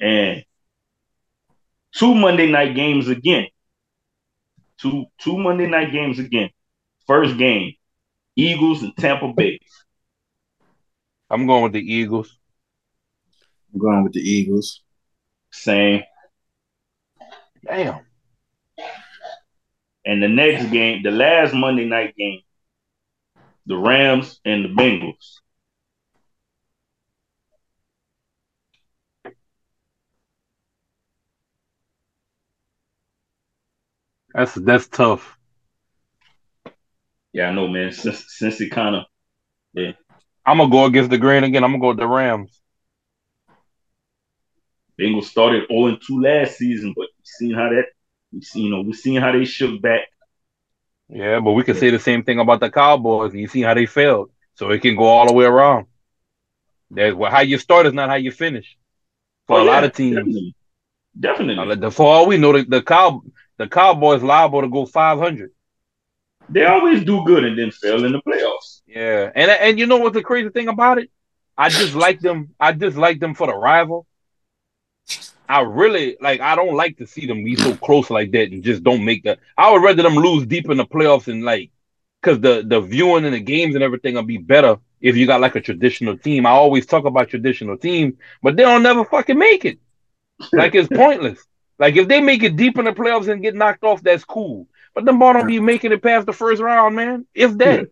And 0.01 0.45
two 1.95 2.15
Monday 2.15 2.51
night 2.51 2.75
games 2.75 3.09
again. 3.09 3.49
Two 4.81 5.07
two 5.19 5.37
Monday 5.37 5.67
night 5.67 5.93
games 5.93 6.19
again. 6.19 6.51
First 7.07 7.37
game, 7.39 7.75
Eagles 8.37 8.83
and 8.83 8.97
Tampa 8.97 9.33
Bay. 9.33 9.59
I'm 11.31 11.47
going 11.47 11.65
with 11.65 11.73
the 11.73 11.81
Eagles. 11.81 12.37
I'm 13.73 13.81
going 13.81 14.05
with 14.05 14.13
the 14.13 14.21
Eagles. 14.21 14.83
Same. 15.51 16.03
Damn. 17.65 18.01
And 20.05 20.23
the 20.23 20.29
next 20.29 20.71
game, 20.71 21.03
the 21.03 21.11
last 21.11 21.53
Monday 21.55 21.85
night 21.85 22.15
game, 22.17 22.41
the 23.67 23.77
Rams 23.77 24.41
and 24.45 24.65
the 24.65 24.69
Bengals. 24.69 25.41
That's 34.33 34.55
that's 34.55 34.87
tough. 34.89 35.37
Yeah, 37.33 37.49
I 37.49 37.53
know, 37.53 37.69
man. 37.69 37.93
Since 37.93 38.25
since 38.29 38.61
it 38.61 38.71
kind 38.71 38.97
of 38.97 39.05
yeah. 39.75 39.93
I'm 40.47 40.59
gonna 40.59 40.71
go 40.71 40.87
against 40.87 41.11
the 41.11 41.19
grain 41.19 41.45
again. 41.45 41.65
I'm 41.65 41.73
gonna 41.73 41.81
go 41.81 41.89
with 41.89 41.99
the 41.99 42.07
Rams. 42.07 42.63
Bengals 44.99 45.25
started 45.25 45.69
0 45.69 45.97
2 46.07 46.21
last 46.23 46.57
season, 46.57 46.93
but 46.97 47.03
we 47.03 47.08
seen 47.29 47.55
how 47.55 47.69
that 47.71 47.87
you 48.55 48.71
know, 48.71 48.83
we've 48.83 48.97
seen 48.97 49.21
how 49.21 49.33
they 49.33 49.45
shook 49.45 49.81
back. 49.81 50.03
Yeah, 51.09 51.41
but 51.41 51.53
we 51.53 51.65
can 51.65 51.75
say 51.75 51.91
the 51.91 51.99
same 51.99 52.23
thing 52.23 52.39
about 52.39 52.61
the 52.61 52.71
Cowboys. 52.71 53.35
You 53.35 53.49
see 53.49 53.63
how 53.63 53.75
they 53.75 53.87
failed, 53.87 54.31
so 54.55 54.71
it 54.71 54.83
can 54.83 54.97
go 54.97 55.05
all 55.05 55.27
the 55.27 55.33
way 55.33 55.47
around. 55.47 55.87
That's 56.91 57.15
well, 57.15 57.31
how 57.31 57.41
you 57.41 57.59
start 57.59 57.87
is 57.87 57.95
not 57.95 58.09
how 58.11 58.17
you 58.17 58.31
finish. 58.31 58.77
For 59.47 59.59
Oh, 59.59 59.63
a 59.63 59.65
lot 59.65 59.85
of 59.85 59.93
teams, 59.95 60.17
Definitely. 60.17 60.55
Definitely. 61.19 61.77
Now, 61.77 61.91
for 61.91 62.07
all 62.07 62.27
we 62.27 62.37
know, 62.37 62.53
the, 62.53 62.65
the 62.65 62.83
cow 62.83 63.23
the 63.57 63.69
Cowboys 63.69 64.23
liable 64.23 64.63
to 64.63 64.69
go 64.69 64.87
500. 64.87 65.51
They 66.51 66.65
always 66.65 67.05
do 67.05 67.25
good 67.25 67.45
and 67.45 67.59
then 67.59 67.71
fail 67.71 68.05
in 68.05 68.13
the 68.13 68.23
playoffs. 68.23 68.81
Yeah, 68.87 69.31
and 69.35 69.51
and 69.51 69.79
you 69.79 69.87
know 69.87 69.99
what 69.99 70.13
the 70.13 70.23
crazy 70.23 70.51
thing 70.51 70.69
about 70.69 70.99
it? 70.99 71.11
I 71.57 71.69
just 71.71 71.95
like 71.95 72.21
them. 72.21 72.55
I 72.61 72.73
just 72.73 72.97
like 72.97 73.21
them 73.21 73.35
for 73.35 73.47
the 73.47 73.55
rival. 73.55 74.07
I 75.49 75.61
really 75.63 76.17
like. 76.21 76.41
I 76.41 76.55
don't 76.57 76.75
like 76.75 76.99
to 76.99 77.07
see 77.07 77.27
them 77.27 77.43
be 77.45 77.57
so 77.57 77.75
close 77.77 78.11
like 78.11 78.33
that 78.33 78.51
and 78.51 78.63
just 78.63 78.83
don't 78.83 79.05
make 79.05 79.25
that. 79.25 79.39
I 79.57 79.71
would 79.71 79.83
rather 79.83 80.03
them 80.03 80.15
lose 80.15 80.47
deep 80.47 80.69
in 80.69 80.77
the 80.77 80.85
playoffs 80.85 81.29
and 81.29 81.43
like, 81.45 81.71
because 82.21 82.41
the 82.41 82.63
the 82.67 82.81
viewing 82.81 83.25
and 83.25 83.35
the 83.35 83.41
games 83.41 83.75
and 83.75 83.85
everything 83.85 84.15
will 84.15 84.23
be 84.23 84.39
better 84.39 84.77
if 85.01 85.17
you 85.17 85.27
got 85.27 85.41
like 85.41 85.55
a 85.57 85.61
traditional 85.61 86.19
team. 86.19 86.45
I 86.45 86.51
always 86.51 86.87
talk 86.87 87.05
about 87.05 87.29
traditional 87.29 87.79
team, 87.79 88.19
but 88.43 88.57
they 88.57 88.65
don't 88.65 88.83
never 88.83 89.05
fucking 89.05 89.39
make 89.39 89.65
it. 89.65 89.79
Like 90.53 90.75
it's 90.75 90.89
pointless. 90.89 91.43
Like 91.79 91.97
if 91.97 92.09
they 92.09 92.21
make 92.21 92.43
it 92.43 92.57
deep 92.57 92.79
in 92.79 92.85
the 92.85 92.93
playoffs 92.93 93.29
and 93.29 93.43
get 93.43 93.55
knocked 93.55 93.85
off, 93.85 94.03
that's 94.03 94.25
cool. 94.25 94.67
But 94.95 95.05
them 95.05 95.19
ball 95.19 95.33
don't 95.33 95.47
be 95.47 95.61
making 95.61 95.93
it 95.93 96.03
past 96.03 96.27
the 96.27 96.33
first 96.33 96.61
round, 96.61 96.97
man. 96.97 97.27
If 97.35 97.57
that. 97.59 97.89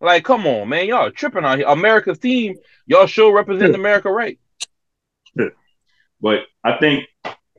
Like, 0.00 0.24
come 0.24 0.46
on, 0.46 0.68
man. 0.68 0.86
Y'all 0.86 1.10
tripping 1.10 1.44
out 1.44 1.58
here. 1.58 1.66
America's 1.66 2.18
team, 2.18 2.56
y'all 2.86 3.06
show 3.06 3.30
represent 3.30 3.74
America 3.74 4.10
right. 4.10 4.38
But 6.20 6.40
I 6.64 6.78
think 6.78 7.06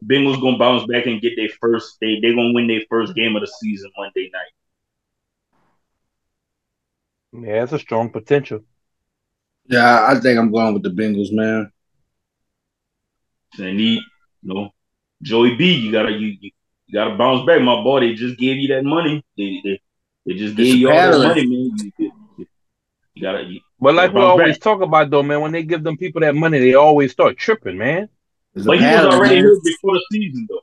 Bengals 0.04 0.42
gonna 0.42 0.58
bounce 0.58 0.86
back 0.88 1.06
and 1.08 1.22
get 1.22 1.34
their 1.36 1.50
first. 1.62 1.98
They 2.02 2.20
they 2.22 2.34
gonna 2.36 2.54
win 2.54 2.68
their 2.68 2.82
first 2.90 3.16
game 3.16 3.36
of 3.36 3.42
the 3.42 3.48
season 3.48 3.92
Monday 3.98 4.30
night. 4.34 4.52
Yeah, 7.34 7.64
it's 7.64 7.74
a 7.74 7.80
strong 7.80 8.12
potential. 8.12 8.64
Yeah, 9.68 10.06
I 10.08 10.20
think 10.20 10.38
I'm 10.40 10.52
going 10.52 10.74
with 10.74 10.84
the 10.84 10.90
Bengals, 10.90 11.32
man. 11.32 11.72
So 13.54 13.64
they 13.64 13.74
need, 13.74 14.02
you 14.42 14.54
know, 14.54 14.70
Joey 15.22 15.56
B. 15.56 15.74
You 15.74 15.92
gotta 15.92 16.12
you, 16.12 16.38
you, 16.40 16.52
you 16.88 16.94
gotta 16.94 17.16
bounce 17.18 17.46
back, 17.46 17.62
my 17.62 17.82
boy. 17.84 18.02
They 18.02 18.14
just 18.14 18.38
gave 18.40 18.58
you 18.58 18.70
that 18.76 18.84
money. 18.84 19.24
They 19.38 19.62
they, 19.64 19.82
they 20.26 20.34
just 20.36 20.56
It's 20.58 20.58
gave 20.58 20.76
you 20.76 20.90
all 20.90 21.02
that 21.02 21.20
money, 21.22 21.46
man. 21.48 21.92
You, 21.98 22.12
you, 22.38 22.48
You 23.16 23.22
gotta. 23.22 23.44
You, 23.44 23.62
But 23.80 23.96
like 23.96 24.14
we 24.14 24.22
always 24.22 24.58
back. 24.58 24.60
talk 24.60 24.82
about 24.82 25.10
though, 25.10 25.24
man, 25.24 25.42
when 25.42 25.52
they 25.52 25.64
give 25.64 25.84
them 25.84 25.98
people 25.98 26.22
that 26.22 26.36
money, 26.36 26.60
they 26.60 26.74
always 26.76 27.12
start 27.12 27.38
tripping, 27.38 27.78
man. 27.78 28.10
It's 28.60 28.66
a 28.66 28.70
but 28.70 28.80
he 28.80 28.86
was 28.86 29.06
already 29.06 29.36
man. 29.36 29.44
hurt 29.46 29.64
before 29.64 29.94
the 29.94 30.06
season, 30.12 30.48
though. 30.50 30.60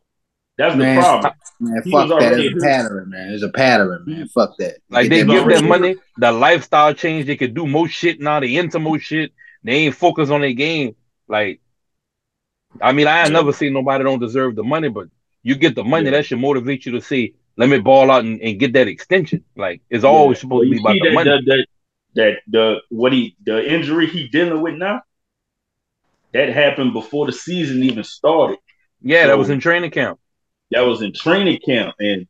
That's 0.59 0.77
Man, 0.77 0.97
the 0.97 1.01
problem. 1.03 1.33
Man, 1.61 1.83
He 1.85 1.91
fuck 1.91 2.09
that. 2.09 2.13
already 2.13 2.47
It's 2.47 2.57
a 2.57 2.67
pattern, 2.67 3.11
man. 3.11 3.33
It's 3.33 3.43
a 3.43 3.49
pattern, 3.49 4.05
man. 4.07 4.29
Fuck 4.29 4.57
that. 4.59 4.77
Like 4.91 5.09
Get 5.09 5.27
they 5.27 5.33
give 5.33 5.45
money. 5.45 5.55
them 5.55 5.69
money, 5.69 5.97
the 6.19 6.33
lifestyle 6.33 6.95
change, 6.95 7.27
they 7.27 7.37
could 7.37 7.55
do 7.55 7.67
more 7.67 7.89
shit 7.89 8.21
now, 8.21 8.41
they 8.41 8.57
into 8.57 8.79
more 8.79 8.99
shit, 8.99 9.33
they 9.65 9.73
ain't 9.73 9.95
focused 9.95 10.31
on 10.33 10.41
their 10.43 10.53
game. 10.53 10.95
Like 11.29 11.61
I 12.81 12.93
mean, 12.93 13.07
I 13.07 13.21
ain't 13.23 13.31
Yeah. 13.31 13.39
never 13.39 13.53
seen 13.53 13.73
nobody 13.73 14.05
don't 14.05 14.19
deserve 14.19 14.55
the 14.57 14.65
money, 14.65 14.89
but 14.89 15.09
you 15.43 15.55
get 15.55 15.75
the 15.75 15.85
money, 15.85 16.07
Yeah. 16.07 16.13
that 16.13 16.27
should 16.27 16.41
motivate 16.41 16.85
you 16.87 16.93
to 16.93 17.01
say, 17.01 17.35
let 17.57 17.69
me 17.69 17.79
ball 17.79 18.11
out 18.11 18.25
and, 18.25 18.41
and 18.41 18.59
get 18.61 18.73
that 18.75 18.89
extension. 18.89 19.45
Like 19.57 19.81
it's 19.91 20.05
Yeah. 20.05 20.11
always 20.11 20.39
supposed 20.41 20.69
Well, 20.69 20.71
to 20.71 20.71
be 20.71 20.81
about 20.81 20.93
see 20.95 21.01
the 21.09 21.15
money. 21.15 21.31
that, 21.31 21.43
that, 21.47 21.67
that 22.15 22.35
the 22.49 22.77
what 22.91 23.13
he 23.13 23.37
the 23.45 23.73
injury 23.73 24.07
he 24.07 24.29
dealing 24.29 24.63
with 24.63 24.75
now. 24.75 25.03
That 26.33 26.51
happened 26.51 26.93
before 26.93 27.27
the 27.27 27.33
season 27.33 27.83
even 27.83 28.05
started. 28.05 28.59
yeah, 29.01 29.27
that 29.27 29.39
was 29.39 29.51
in 29.51 29.61
training 29.61 29.91
camp. 29.91 30.19
That 30.71 30.81
was 30.83 31.03
in 31.03 31.13
training 31.13 31.61
camp, 31.65 31.95
and 31.99 32.27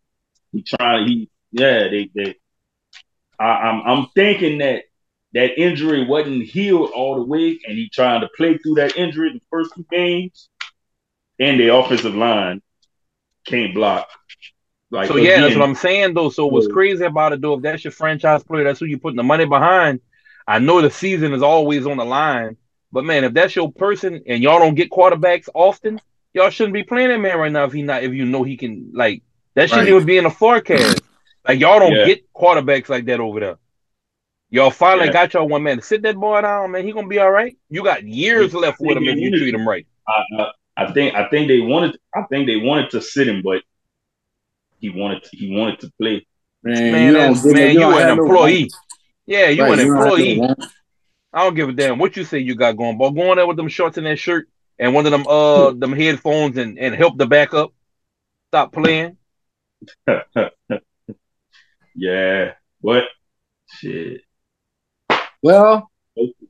he 0.52 0.62
trying. 0.62 1.08
He 1.08 1.30
yeah. 1.52 1.88
They 1.88 2.10
they. 2.14 2.34
I, 3.38 3.44
I'm 3.44 3.82
I'm 3.82 4.06
thinking 4.14 4.58
that 4.58 4.84
that 5.34 5.58
injury 5.60 6.06
wasn't 6.06 6.44
healed 6.44 6.90
all 6.94 7.16
the 7.16 7.24
way, 7.24 7.58
and 7.66 7.76
he 7.76 7.88
trying 7.92 8.20
to 8.20 8.28
play 8.36 8.58
through 8.58 8.76
that 8.76 8.96
injury 8.96 9.32
the 9.32 9.40
first 9.50 9.72
two 9.74 9.84
games, 9.90 10.48
and 11.38 11.58
the 11.58 11.74
offensive 11.74 12.14
line 12.14 12.62
can't 13.46 13.74
block. 13.74 14.08
Like 14.90 15.08
So 15.08 15.16
yeah, 15.16 15.40
that's 15.40 15.56
what 15.56 15.64
I'm 15.64 15.74
saying 15.74 16.14
though. 16.14 16.30
So 16.30 16.46
what's 16.46 16.68
crazy 16.68 17.04
about 17.04 17.32
it 17.32 17.40
though, 17.40 17.54
if 17.54 17.62
that's 17.62 17.84
your 17.84 17.92
franchise 17.92 18.44
player, 18.44 18.64
that's 18.64 18.78
who 18.78 18.86
you're 18.86 18.98
putting 18.98 19.16
the 19.16 19.22
money 19.22 19.44
behind. 19.44 20.00
I 20.46 20.58
know 20.60 20.80
the 20.80 20.90
season 20.90 21.32
is 21.32 21.42
always 21.42 21.86
on 21.86 21.96
the 21.96 22.04
line, 22.04 22.56
but 22.92 23.04
man, 23.04 23.24
if 23.24 23.32
that's 23.34 23.54
your 23.56 23.70
person 23.72 24.22
and 24.26 24.42
y'all 24.42 24.58
don't 24.58 24.74
get 24.74 24.90
quarterbacks 24.90 25.48
often, 25.54 26.00
y'all 26.32 26.50
shouldn't 26.50 26.74
be 26.74 26.82
playing 26.82 27.08
that 27.08 27.18
man 27.18 27.38
right 27.38 27.52
now 27.52 27.64
if 27.64 27.72
he 27.72 27.82
not 27.82 28.02
if 28.02 28.12
you 28.12 28.24
know 28.24 28.42
he 28.42 28.56
can 28.56 28.90
like 28.94 29.22
that 29.54 29.68
shouldn't 29.68 29.88
Right. 29.88 29.94
even 29.94 30.06
be 30.06 30.18
in 30.18 30.24
the 30.24 30.30
forecast. 30.30 31.02
Like 31.46 31.60
y'all 31.60 31.78
don't 31.78 31.92
Yeah. 31.92 32.06
get 32.06 32.32
quarterbacks 32.34 32.88
like 32.88 33.06
that 33.06 33.20
over 33.20 33.40
there. 33.40 33.56
Y'all 34.50 34.70
finally 34.70 35.06
Yeah. 35.06 35.12
got 35.12 35.34
y'all 35.34 35.48
one 35.48 35.62
man. 35.62 35.80
Sit 35.82 36.02
that 36.02 36.16
boy 36.16 36.40
down, 36.40 36.70
man. 36.72 36.84
He 36.84 36.92
gonna 36.92 37.08
be 37.08 37.18
all 37.18 37.30
right. 37.30 37.56
You 37.70 37.82
got 37.82 38.04
years 38.04 38.52
Yeah. 38.52 38.60
left 38.60 38.80
with 38.80 38.96
him 38.96 39.04
if 39.08 39.16
you 39.18 39.30
treat 39.30 39.54
him 39.54 39.66
right. 39.68 39.86
I, 40.08 40.22
I, 40.42 40.50
I 40.84 40.92
think 40.92 41.14
I 41.14 41.28
think 41.28 41.48
they 41.48 41.60
wanted 41.60 41.98
I 42.14 42.22
think 42.30 42.46
they 42.46 42.56
wanted 42.56 42.90
to 42.90 43.00
sit 43.00 43.28
him, 43.28 43.42
but 43.42 43.62
he 44.80 44.90
wanted 44.90 45.24
to, 45.24 45.36
he 45.36 45.56
wanted 45.56 45.80
to 45.80 45.90
play. 46.00 46.26
Man, 46.62 46.92
Man, 46.92 47.06
you 47.06 47.12
that's- 47.14 47.44
man, 47.44 47.72
you 47.74 47.80
you 47.80 47.86
an 47.86 47.92
have 47.94 48.16
no 48.18 48.22
employee. 48.24 48.70
Yeah, 49.26 49.48
you 49.48 49.62
Right, 49.62 49.78
an 49.78 49.86
you 49.86 49.94
don't 49.94 49.96
have 49.96 50.06
no 50.08 50.14
employee. 50.14 50.54
Want. 51.36 51.42
I 51.42 51.44
don't 51.44 51.54
give 51.54 51.68
a 51.68 51.72
damn 51.72 51.98
what 51.98 52.16
you 52.16 52.24
say 52.24 52.38
you 52.38 52.54
got 52.54 52.76
going, 52.76 52.98
but 52.98 53.10
going 53.10 53.36
there 53.36 53.46
with 53.46 53.56
them 53.56 53.68
shorts 53.68 53.98
and 53.98 54.06
that 54.06 54.18
shirt 54.18 54.48
and 54.78 54.94
one 54.94 55.06
of 55.06 55.12
them 55.12 55.26
uh 55.26 55.70
them 55.76 55.92
headphones 55.92 56.56
and, 56.56 56.78
and 56.78 56.94
help 56.94 57.18
the 57.18 57.26
back 57.26 57.54
up. 57.54 57.72
Stop 58.50 58.72
playing. 58.72 59.16
Yeah, 61.98 62.52
what 62.82 63.04
shit? 63.70 64.20
Well, 65.42 65.90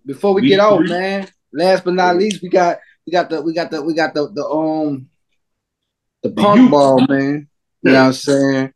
before 0.04 0.34
we 0.34 0.42
Week 0.42 0.50
get 0.50 0.60
out, 0.60 0.82
man. 0.88 1.28
Last 1.52 1.84
but 1.84 1.94
not 1.94 2.16
least, 2.16 2.42
we 2.42 2.48
got 2.48 2.78
we 3.06 3.12
got 3.12 3.30
the 3.30 3.40
we 3.42 3.54
got 3.54 3.70
the 3.70 3.80
we 3.82 3.94
got 3.94 4.12
the 4.12 4.28
the 4.34 4.44
um 4.44 5.08
the 6.22 6.30
The 6.30 6.34
punk 6.34 6.62
youth. 6.62 6.70
ball, 6.72 7.06
man. 7.06 7.48
You 7.82 7.92
know 7.92 7.98
what 7.98 8.06
I'm 8.06 8.12
saying? 8.12 8.74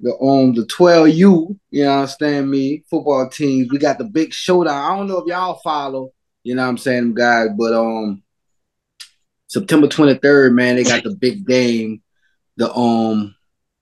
The 0.00 0.16
um 0.18 0.54
the 0.54 0.62
12U, 0.62 1.58
you 1.70 1.84
know 1.84 1.96
what 1.96 2.02
I'm 2.02 2.06
saying? 2.06 2.50
Me 2.50 2.84
football 2.88 3.28
teams. 3.28 3.70
We 3.70 3.78
got 3.78 3.98
the 3.98 4.04
big 4.04 4.32
showdown. 4.32 4.74
I 4.74 4.96
don't 4.96 5.08
know 5.08 5.18
if 5.18 5.26
y'all 5.26 5.60
follow, 5.64 6.12
you 6.44 6.54
know 6.54 6.62
what 6.62 6.68
I'm 6.68 6.78
saying, 6.78 7.14
guys, 7.14 7.48
but 7.58 7.72
um 7.72 8.22
September 9.48 9.88
23rd, 9.88 10.52
man, 10.52 10.76
they 10.76 10.84
got 10.84 11.02
the 11.02 11.16
big 11.16 11.46
game. 11.46 12.02
The 12.56 12.72
um 12.72 13.34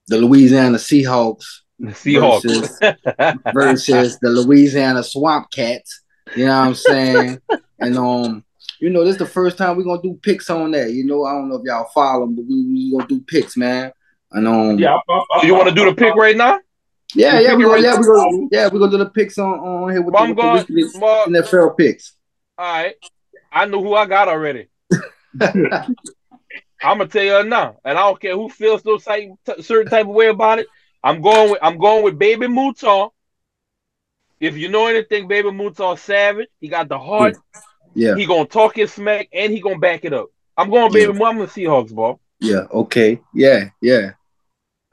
the 0.09 0.19
Louisiana 0.19 0.79
Seahawks 0.79 1.45
The 1.79 1.93
Seahawks. 1.93 2.43
Versus- 2.43 3.43
versus 3.53 4.19
the 4.21 4.31
Louisiana 4.31 5.03
Swamp 5.03 5.51
Cats. 5.51 6.03
You 6.35 6.47
know 6.47 6.59
what 6.59 6.67
I'm 6.69 6.75
saying? 6.75 7.41
and 7.79 7.99
um, 7.99 8.45
you 8.81 8.91
know, 8.91 9.05
this 9.05 9.15
is 9.15 9.19
the 9.19 9.27
first 9.27 9.59
time 9.59 9.77
we're 9.77 9.85
gonna 9.85 10.03
do 10.03 10.19
picks 10.23 10.51
on 10.51 10.71
that. 10.73 10.93
You 10.93 11.05
know, 11.05 11.25
I 11.25 11.33
don't 11.33 11.49
know 11.49 11.57
if 11.57 11.63
y'all 11.65 11.89
follow 11.95 12.27
but 12.27 12.45
we 12.47 12.65
we 12.67 12.93
gonna 12.93 13.07
do 13.07 13.21
picks, 13.21 13.57
man. 13.57 13.93
And 14.33 14.47
um, 14.49 14.79
Yeah, 14.79 14.95
I, 15.09 15.13
I, 15.13 15.25
I, 15.43 15.47
you 15.47 15.55
want 15.55 15.69
to 15.69 15.75
do 15.75 15.85
the 15.85 15.95
pick 15.95 16.15
right 16.15 16.37
now? 16.37 16.61
yeah, 17.15 17.39
yeah, 17.41 17.55
we 17.55 17.63
picking 17.65 17.69
gonna, 17.69 17.83
yeah, 17.83 17.93
now? 17.95 18.01
we 18.01 18.07
gonna, 18.07 18.49
yeah, 18.51 18.69
we 18.69 18.79
gonna 18.79 18.91
do 18.91 18.99
the 18.99 19.11
picks 19.11 19.39
on 19.39 19.59
on 19.61 19.91
here 19.93 20.03
with 20.03 20.13
Well, 20.15 20.25
the, 20.25 20.29
I'm 20.29 20.35
with 20.37 20.67
going. 20.67 20.67
the 20.67 20.75
weekly 20.85 21.01
Well, 21.01 21.27
NFL 21.29 21.77
picks. 21.77 22.13
all 22.59 22.65
right. 22.67 22.95
I 23.53 23.65
know 23.67 23.83
who 23.83 23.95
I 23.95 24.07
got 24.07 24.29
already. 24.29 24.69
I'm 25.41 26.99
gonna 26.99 27.07
tell 27.07 27.23
you 27.25 27.49
now, 27.49 27.79
and 27.85 27.97
I 27.97 28.03
don't 28.03 28.21
care 28.21 28.35
who 28.35 28.49
feels 28.49 28.83
those 28.83 29.05
type, 29.05 29.31
certain 29.63 29.91
type 29.91 30.07
of 30.07 30.13
way 30.15 30.27
about 30.29 30.59
it. 30.59 30.67
I'm 31.03 31.23
going 31.23 31.53
with 31.53 31.61
I'm 31.63 31.79
going 31.79 32.05
with 32.05 32.19
Baby 32.19 32.49
Mouton. 32.49 33.11
If 34.41 34.57
you 34.57 34.69
know 34.69 34.87
anything, 34.87 35.27
Baby 35.29 35.51
Mouton 35.53 35.97
savage. 35.97 36.49
He 36.61 36.69
got 36.69 36.89
the 36.89 36.99
heart. 36.99 37.37
yeah, 37.95 38.15
He 38.17 38.27
gonna 38.27 38.45
talk 38.47 38.77
his 38.77 38.93
smack 38.93 39.29
and 39.33 39.53
he 39.53 39.61
gonna 39.61 39.79
back 39.79 40.05
it 40.05 40.13
up. 40.13 40.27
I'm 40.57 40.69
going 40.71 40.93
Baby 40.93 41.13
Mouton. 41.13 41.27
I'm 41.27 41.37
gonna 41.37 41.49
Seahawks 41.49 41.95
ball. 41.95 42.21
yeah, 42.41 42.65
okay, 42.71 43.21
yeah, 43.33 43.71
yeah. 43.81 44.13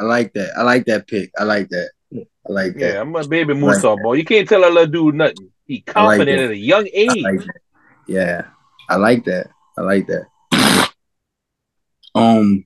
I 0.04 0.06
like 0.06 0.34
that. 0.34 0.50
I 0.58 0.63
like 0.63 0.86
that 0.88 1.08
pick. 1.08 1.32
I 1.39 1.44
like 1.46 1.70
that. 1.70 1.89
I 2.13 2.52
like 2.52 2.74
that. 2.74 2.94
Yeah, 2.96 3.02
I'm 3.02 3.16
a 3.16 3.26
Baby 3.26 3.54
Right. 3.54 3.62
Mouton 3.62 4.02
ball. 4.04 4.18
You 4.18 4.26
can't 4.26 4.48
tell 4.50 4.66
a 4.66 4.68
little 4.70 4.86
dude 4.88 5.16
nothing. 5.16 5.50
He 5.66 5.82
I 5.96 6.04
like 6.04 6.18
confident 6.18 6.39
at 6.42 6.50
a 6.52 6.58
young 6.58 6.86
I 6.86 6.89
age. 6.94 7.24
like. 7.24 7.39
Yeah, 8.06 8.46
I 8.89 8.98
like 8.98 9.24
that. 9.26 9.48
I 9.78 9.82
like 9.82 10.08
that. 10.08 10.26
Um, 12.16 12.66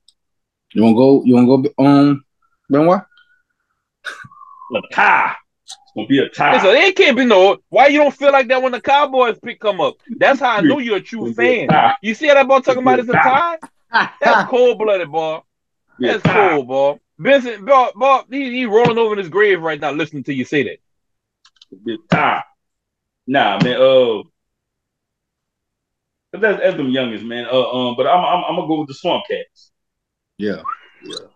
you 0.74 0.82
wanna 0.82 0.96
go? 0.96 1.22
You 1.24 1.34
wanna 1.36 1.46
go? 1.46 1.84
Um, 1.84 2.24
Benoit? 2.68 3.02
a 4.74 4.80
tie. 4.92 5.34
It's 5.62 5.76
gonna 5.94 6.08
be 6.08 6.18
a 6.18 6.28
tie. 6.28 6.54
Listen, 6.54 6.70
it 6.76 6.96
can't 6.96 7.16
be 7.16 7.24
no. 7.24 7.58
Why 7.68 7.86
you 7.86 7.98
don't 8.00 8.12
feel 8.14 8.32
like 8.32 8.48
that 8.48 8.60
when 8.60 8.72
the 8.72 8.80
Cowboys 8.80 9.38
pick 9.42 9.60
come 9.60 9.80
up? 9.80 9.94
That's 10.18 10.40
how 10.40 10.56
I 10.56 10.60
know 10.60 10.80
you're 10.80 10.96
a 10.96 11.00
true 11.00 11.20
gonna 11.20 11.30
a 11.30 11.66
fan. 11.68 11.94
You 12.02 12.14
see 12.14 12.26
how 12.26 12.34
that 12.34 12.48
ball 12.48 12.60
talking 12.60 12.82
about 12.82 12.98
it's 12.98 13.08
a 13.08 13.12
tie? 13.12 13.58
That's 14.20 14.50
cold 14.50 14.78
blooded, 14.78 15.10
boy. 15.10 15.38
Be 16.00 16.08
That's 16.08 16.22
tie. 16.24 16.50
cold, 16.50 16.66
boy. 16.68 16.98
Vincent, 17.18 17.66
boy, 17.66 17.88
boy 17.94 18.20
he, 18.30 18.50
he 18.50 18.66
rolling 18.66 18.98
over 18.98 19.14
in 19.14 19.18
his 19.18 19.28
grave 19.28 19.60
right 19.60 19.80
now 19.80 19.90
listening 19.90 20.24
to 20.24 20.34
you 20.34 20.44
say 20.44 20.62
that. 20.62 20.78
Be 21.84 21.94
a 21.94 21.98
tie. 22.10 22.44
Nah, 23.26 23.58
man. 23.62 23.76
Oh, 23.78 24.24
Uh, 26.34 26.38
that's, 26.38 26.60
that's 26.60 26.76
them 26.76 26.90
youngest, 26.90 27.24
man. 27.24 27.46
Uh, 27.50 27.70
um, 27.70 27.94
but 27.96 28.06
I'm, 28.06 28.24
I'm 28.24 28.44
I'm 28.44 28.56
gonna 28.56 28.68
go 28.68 28.80
with 28.80 28.88
the 28.88 28.94
Swamp 28.94 29.24
Cats. 29.30 29.72
Yeah, 30.36 30.62
yeah, 31.02 31.26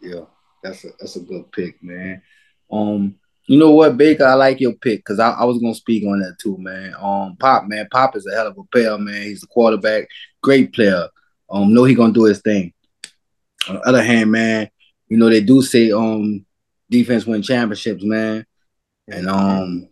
yeah. 0.00 0.20
That's 0.62 0.84
a 0.84 0.88
that's 0.98 1.16
a 1.16 1.20
good 1.20 1.50
pick, 1.52 1.82
man. 1.82 2.22
Um, 2.70 3.16
you 3.46 3.58
know 3.58 3.70
what, 3.70 3.96
Baker? 3.96 4.24
I 4.24 4.34
like 4.34 4.60
your 4.60 4.74
pick 4.74 5.00
because 5.00 5.18
I, 5.18 5.30
I 5.30 5.44
was 5.44 5.58
gonna 5.58 5.74
speak 5.74 6.04
on 6.04 6.20
that 6.20 6.38
too, 6.40 6.56
man. 6.58 6.94
Um, 7.00 7.36
Pop, 7.36 7.66
man, 7.66 7.88
Pop 7.90 8.16
is 8.16 8.26
a 8.26 8.34
hell 8.34 8.48
of 8.48 8.58
a 8.58 8.64
player, 8.64 8.98
man. 8.98 9.22
He's 9.22 9.42
a 9.42 9.46
quarterback, 9.46 10.08
great 10.42 10.72
player. 10.72 11.08
Um, 11.50 11.72
know 11.72 11.84
he 11.84 11.94
gonna 11.94 12.12
do 12.12 12.24
his 12.24 12.40
thing. 12.40 12.72
On 13.68 13.76
the 13.76 13.80
other 13.82 14.02
hand, 14.02 14.30
man, 14.32 14.70
you 15.12 15.18
know 15.18 15.28
they 15.28 15.42
do 15.42 15.60
say 15.60 15.92
um 15.92 16.42
defense 16.88 17.26
win 17.26 17.42
championships, 17.42 18.02
man, 18.02 18.46
and 19.08 19.28
um, 19.28 19.86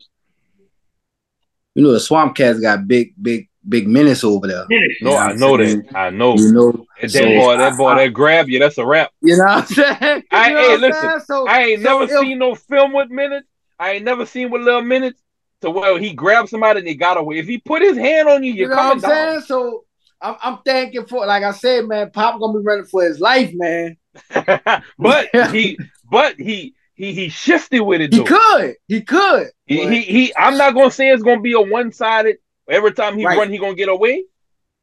you 1.75 1.83
know 1.83 1.93
the 1.93 2.01
Swamp 2.01 2.35
Cats 2.35 2.59
got 2.59 2.89
big, 2.89 3.13
big, 3.21 3.51
big 3.69 3.87
menace 3.87 4.25
over 4.25 4.47
there. 4.47 4.67
No, 5.03 5.17
I 5.19 5.35
know 5.35 5.59
that. 5.59 5.85
I 5.95 6.09
know. 6.09 6.37
You 6.37 6.53
know, 6.53 6.87
That 7.03 7.11
so 7.11 7.21
boy, 7.21 7.59
that 7.59 7.77
boy, 7.77 7.89
I- 7.91 8.07
that 8.07 8.15
grab 8.15 8.49
you, 8.49 8.59
that's 8.61 8.79
a 8.79 8.87
wrap. 8.87 9.11
You 9.21 9.37
know 9.37 9.45
what 9.45 9.57
I'm 9.59 9.67
saying? 9.67 10.23
I- 10.31 10.49
You 10.49 10.55
know 10.55 10.69
hey, 10.71 10.77
listen. 10.79 11.21
So, 11.27 11.47
I 11.47 11.65
ain't 11.65 11.83
so 11.83 11.99
never 12.01 12.09
seen 12.23 12.39
no 12.39 12.55
film 12.55 12.95
with 12.95 13.11
minutes. 13.11 13.47
I 13.79 13.93
ain't 13.93 14.05
never 14.07 14.25
seen 14.25 14.51
with 14.51 14.63
little 14.63 14.81
minutes 14.81 15.21
to 15.61 15.71
where 15.71 15.99
he 15.99 16.15
grabbed 16.15 16.49
somebody 16.49 16.79
and 16.79 16.89
he 16.89 16.95
got 16.95 17.19
away. 17.19 17.37
If 17.37 17.47
he 17.47 17.59
put 17.59 17.83
his 17.83 17.99
hand 17.99 18.27
on 18.27 18.43
you, 18.43 18.53
You 18.53 18.61
you're 18.61 18.69
know 18.71 18.77
what 18.77 18.85
I'm 18.93 19.01
coming 19.03 19.17
down. 19.17 19.29
saying? 19.33 19.41
So 19.43 19.85
I'm, 20.23 20.37
I'm 20.43 20.59
thanking 20.65 21.05
for, 21.05 21.27
like 21.27 21.43
I 21.43 21.53
said, 21.53 21.85
man, 21.85 22.11
Pop 22.11 22.41
gonna 22.41 22.59
be 22.59 22.65
running 22.65 22.87
for 22.87 23.03
his 23.03 23.21
life, 23.21 23.51
man. 23.53 23.99
but 24.99 25.29
he, 25.53 25.79
but 26.11 26.39
he, 26.39 26.75
he, 26.95 27.13
he 27.13 27.29
shifted 27.29 27.81
with 27.81 28.01
it 28.01 28.13
He 28.13 28.23
could, 28.25 28.75
he 28.87 29.03
could. 29.03 29.49
He, 29.67 29.87
he, 29.87 30.03
he, 30.03 30.35
I'm 30.37 30.57
not 30.57 30.75
gonna 30.75 30.91
say 30.91 31.11
it's 31.11 31.23
gonna 31.23 31.41
be 31.41 31.53
a 31.53 31.61
one 31.61 31.93
sided. 31.93 32.37
Every 32.69 32.93
time 32.93 33.19
he 33.19 33.25
Right. 33.25 33.39
run, 33.39 33.51
he 33.51 33.59
gonna 33.59 33.75
get 33.75 33.89
away. 33.89 34.25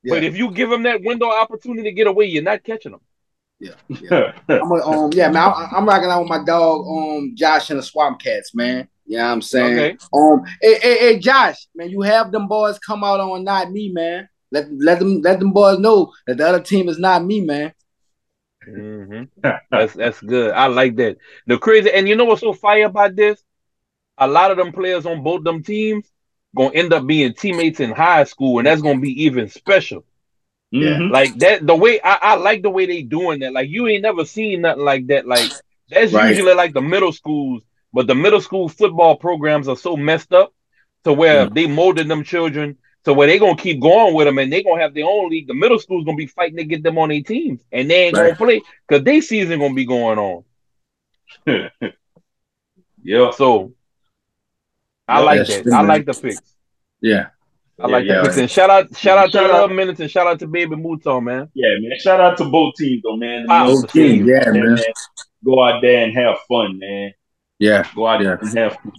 But 0.04 0.24
if 0.24 0.38
you 0.38 0.52
give 0.52 0.72
him 0.72 0.84
that 0.84 1.04
window 1.04 1.30
opportunity 1.30 1.84
to 1.84 1.92
get 1.92 2.08
away, 2.08 2.26
you're 2.26 2.44
not 2.44 2.64
catching 2.64 2.94
him. 2.94 3.00
yeah, 3.60 3.72
yeah. 3.90 4.32
I'm 4.48 4.72
a, 4.72 4.76
um, 4.76 5.12
yeah, 5.14 5.30
man. 5.30 5.44
I, 5.44 5.70
I'm 5.76 5.86
rocking 5.86 6.10
out 6.10 6.22
with 6.22 6.30
my 6.30 6.44
dog, 6.44 6.86
um, 6.88 7.34
Josh 7.36 7.70
and 7.70 7.80
the 7.80 7.84
Swamp 7.84 8.20
Cats, 8.20 8.54
man. 8.56 8.88
You 9.06 9.18
know 9.18 9.26
what 9.26 9.32
I'm 9.32 9.42
saying? 9.42 9.80
Okay. 9.80 9.98
Um, 10.14 10.44
hey, 10.62 10.80
hey, 10.80 10.98
hey, 11.00 11.20
Josh, 11.20 11.68
man, 11.76 11.90
you 11.90 12.02
have 12.02 12.32
them 12.32 12.48
boys 12.48 12.78
come 12.80 13.04
out 13.04 13.20
on 13.20 13.44
not 13.44 13.72
me, 13.72 13.90
man. 13.90 14.28
Let 14.52 14.72
let 14.72 15.00
them 15.00 15.22
let 15.22 15.40
them 15.40 15.52
boys 15.52 15.80
know 15.80 16.14
that 16.26 16.38
the 16.38 16.48
other 16.48 16.62
team 16.62 16.88
is 16.88 17.00
not 17.00 17.24
me, 17.24 17.42
man. 17.42 17.74
Hmm 18.68 19.24
That's 19.72 19.94
that's 19.94 20.22
good. 20.22 20.52
I 20.52 20.68
like 20.68 20.96
that. 20.98 21.18
The 21.48 21.58
crazy, 21.58 21.92
and 21.92 22.08
you 22.08 22.16
know 22.16 22.26
what's 22.26 22.42
so 22.42 22.54
fire 22.54 22.86
about 22.86 23.16
this? 23.16 23.44
A 24.18 24.28
lot 24.28 24.52
of 24.52 24.58
them 24.58 24.72
players 24.72 25.06
on 25.06 25.24
both 25.24 25.44
them 25.44 25.64
teams, 25.64 26.12
gonna 26.56 26.74
end 26.74 26.94
up 26.94 27.06
being 27.08 27.34
teammates 27.34 27.80
in 27.80 27.92
high 27.92 28.24
school, 28.26 28.60
and 28.60 28.68
that's 28.68 28.82
gonna 28.82 29.00
be 29.00 29.24
even 29.26 29.50
special. 29.50 30.06
Mhm. 30.74 31.10
Like 31.10 31.38
that, 31.40 31.66
the 31.66 31.76
way 31.76 32.00
I, 32.04 32.18
I 32.22 32.36
like 32.36 32.62
the 32.62 32.70
way 32.70 32.86
they 32.86 33.02
doing 33.04 33.40
that. 33.40 33.54
Like 33.54 33.70
you 33.70 33.88
ain't 33.88 34.04
never 34.04 34.26
seen 34.26 34.62
nothing 34.62 34.84
like 34.84 35.08
that. 35.08 35.28
Like 35.28 35.56
that's 35.90 36.14
Right. 36.14 36.30
usually 36.30 36.54
like 36.54 36.74
the 36.74 36.82
middle 36.82 37.12
schools, 37.12 37.64
but 37.94 38.08
the 38.08 38.16
middle 38.16 38.42
school 38.42 38.68
football 38.70 39.16
programs 39.16 39.68
are 39.68 39.78
so 39.78 39.96
messed 39.98 40.34
up 40.34 40.54
to 41.04 41.14
where 41.14 41.46
Yeah. 41.46 41.50
they 41.50 41.68
molded 41.68 42.08
them 42.08 42.24
children 42.24 42.78
to 43.08 43.14
where 43.14 43.26
they 43.28 43.40
gonna 43.40 43.56
keep 43.56 43.80
going 43.82 44.14
with 44.14 44.26
them 44.28 44.38
and 44.38 44.52
they 44.52 44.62
gonna 44.62 44.82
have 44.82 44.94
their 44.94 45.06
own 45.06 45.30
league. 45.30 45.48
The 45.48 45.54
middle 45.54 45.80
school's 45.80 46.04
gonna 46.06 46.18
be 46.18 46.28
fighting 46.28 46.58
to 46.58 46.66
get 46.66 46.84
them 46.84 46.98
on 46.98 47.08
their 47.10 47.22
teams, 47.22 47.62
and 47.72 47.90
they 47.90 48.08
ain't 48.08 48.18
Right. 48.18 48.24
gonna 48.26 48.36
play 48.36 48.62
because 48.88 49.04
they 49.06 49.22
season 49.22 49.60
gonna 49.60 49.74
be 49.74 49.86
going 49.86 50.20
on. 50.20 50.44
yeah. 53.04 53.32
So 53.32 53.74
I 55.08 55.20
Yeah, 55.20 55.26
like 55.26 55.48
that. 55.48 55.68
I 55.74 55.82
like 55.84 56.06
the 56.06 56.14
fix. 56.14 56.38
Yeah. 57.02 57.28
I 57.80 57.86
Yeah, 57.86 57.88
like 57.88 58.06
yeah. 58.06 58.16
the 58.18 58.22
picks. 58.24 58.38
And 58.38 58.52
shout 58.52 58.70
out, 58.70 58.96
shout 58.98 59.18
out 59.18 59.26
to 59.28 59.32
Shout 59.38 59.50
uh, 59.50 59.54
out- 59.54 59.62
Love 59.62 59.72
Minutes 59.72 60.00
and 60.00 60.12
shout 60.12 60.28
out 60.28 60.40
to 60.40 60.48
Baby 60.48 60.76
Mouton, 60.76 61.24
man. 61.24 61.50
Yeah, 61.54 61.76
man. 61.80 61.98
Shout 62.00 62.20
out 62.20 62.38
to 62.40 62.46
both 62.46 62.76
teams 62.76 63.02
though, 63.04 63.16
man. 63.16 63.42
You 63.44 63.48
Wow. 63.48 63.66
know, 63.68 63.82
Both 63.82 63.94
teams, 63.94 64.28
yeah, 64.28 64.52
man. 64.52 64.78
Go 65.46 65.64
out 65.64 65.82
there 65.82 66.04
and 66.04 66.14
have 66.14 66.40
fun, 66.50 66.78
man. 66.80 67.14
Yeah. 67.60 67.88
Go 67.96 68.06
out 68.08 68.20
Yeah. 68.22 68.36
there 68.36 68.40
and 68.42 68.58
have 68.58 68.74
fun. 68.76 68.92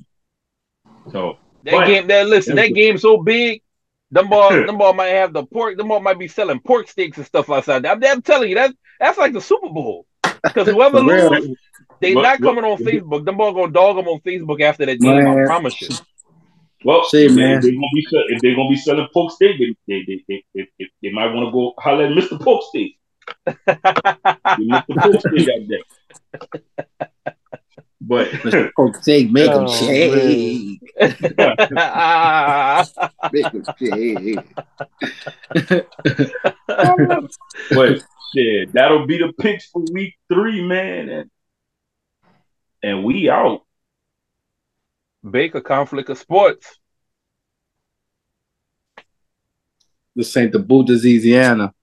So 1.12 1.36
That 1.64 1.72
But- 1.72 1.86
game, 1.86 2.06
that 2.06 2.28
listen, 2.28 2.56
that 2.56 2.68
Yeah. 2.70 2.74
game 2.74 2.98
so 2.98 3.18
big. 3.22 3.60
Them 4.10 4.28
ball, 4.28 4.50
them 4.66 4.78
ball 4.78 4.92
might 4.94 5.08
have 5.08 5.32
the 5.32 5.44
pork. 5.44 5.76
Them 5.76 5.88
ball 5.88 6.00
might 6.00 6.18
be 6.18 6.28
selling 6.28 6.60
pork 6.60 6.88
steaks 6.88 7.16
and 7.18 7.26
stuff 7.26 7.50
outside. 7.50 7.84
I'm, 7.86 8.02
I'm 8.04 8.22
telling 8.22 8.48
you, 8.50 8.54
that 8.56 8.74
that's 9.00 9.18
like 9.18 9.32
the 9.32 9.40
Super 9.40 9.68
Bowl. 9.68 10.06
Because 10.42 10.68
whoever 10.68 10.98
For 11.00 11.04
real. 11.04 11.30
loses, 11.30 11.56
they 12.00 12.14
What- 12.14 12.22
not 12.22 12.40
what- 12.40 12.46
coming 12.56 12.64
on 12.70 12.78
Facebook. 12.84 13.24
Them 13.24 13.36
ball 13.36 13.52
gonna 13.52 13.72
dog 13.72 13.96
them 13.96 14.08
on 14.08 14.20
Facebook 14.20 14.60
after 14.62 14.86
that 14.86 15.00
game. 15.00 15.26
I 15.26 15.44
promise 15.46 15.80
you. 15.80 15.88
well, 16.84 17.04
See, 17.04 17.26
if, 17.26 17.32
man. 17.34 17.60
They, 17.60 17.68
are 17.68 17.72
gonna 17.72 17.86
be 17.94 18.06
sell- 18.10 18.24
if 18.28 18.40
they're 18.40 18.54
gonna 18.56 18.68
be 18.70 18.76
selling 18.76 19.08
pork 19.12 19.32
steak, 19.32 19.58
they 19.58 19.74
they 19.86 20.04
they, 20.06 20.24
they, 20.28 20.44
they, 20.54 20.68
they, 20.78 20.86
they 21.02 21.10
might 21.10 21.32
want 21.34 21.46
to 21.48 21.52
go 21.52 21.74
holler 21.78 22.06
at 22.06 22.12
Mr. 22.12 22.40
Pork 22.40 22.62
Steak. 22.68 22.98
Mr. 23.46 24.84
Pork 25.02 25.20
Steak 25.20 25.48
out 25.48 25.68
there. 25.68 27.08
But 28.00 28.28
Coke 28.76 29.02
take, 29.02 29.30
make 29.30 29.50
them 29.50 29.64
Oh, 29.66 29.72
shake. 29.74 30.80
Ah. 31.78 32.86
Make 33.32 33.52
them 33.52 33.64
shake. 33.78 34.38
but 37.70 38.02
shit, 38.34 38.72
that'll 38.72 39.06
be 39.06 39.18
the 39.18 39.32
picks 39.38 39.66
for 39.70 39.82
week 39.92 40.14
three, 40.32 40.64
man. 40.64 41.08
And 41.08 41.30
and 42.82 43.04
we 43.04 43.28
out. 43.28 43.62
Baker 45.28 45.60
conflict 45.60 46.08
of 46.10 46.18
sports. 46.18 46.78
This 50.14 50.36
ain't 50.36 50.52
the 50.52 50.60
boot 50.60 50.88
Louisiana. 50.88 51.74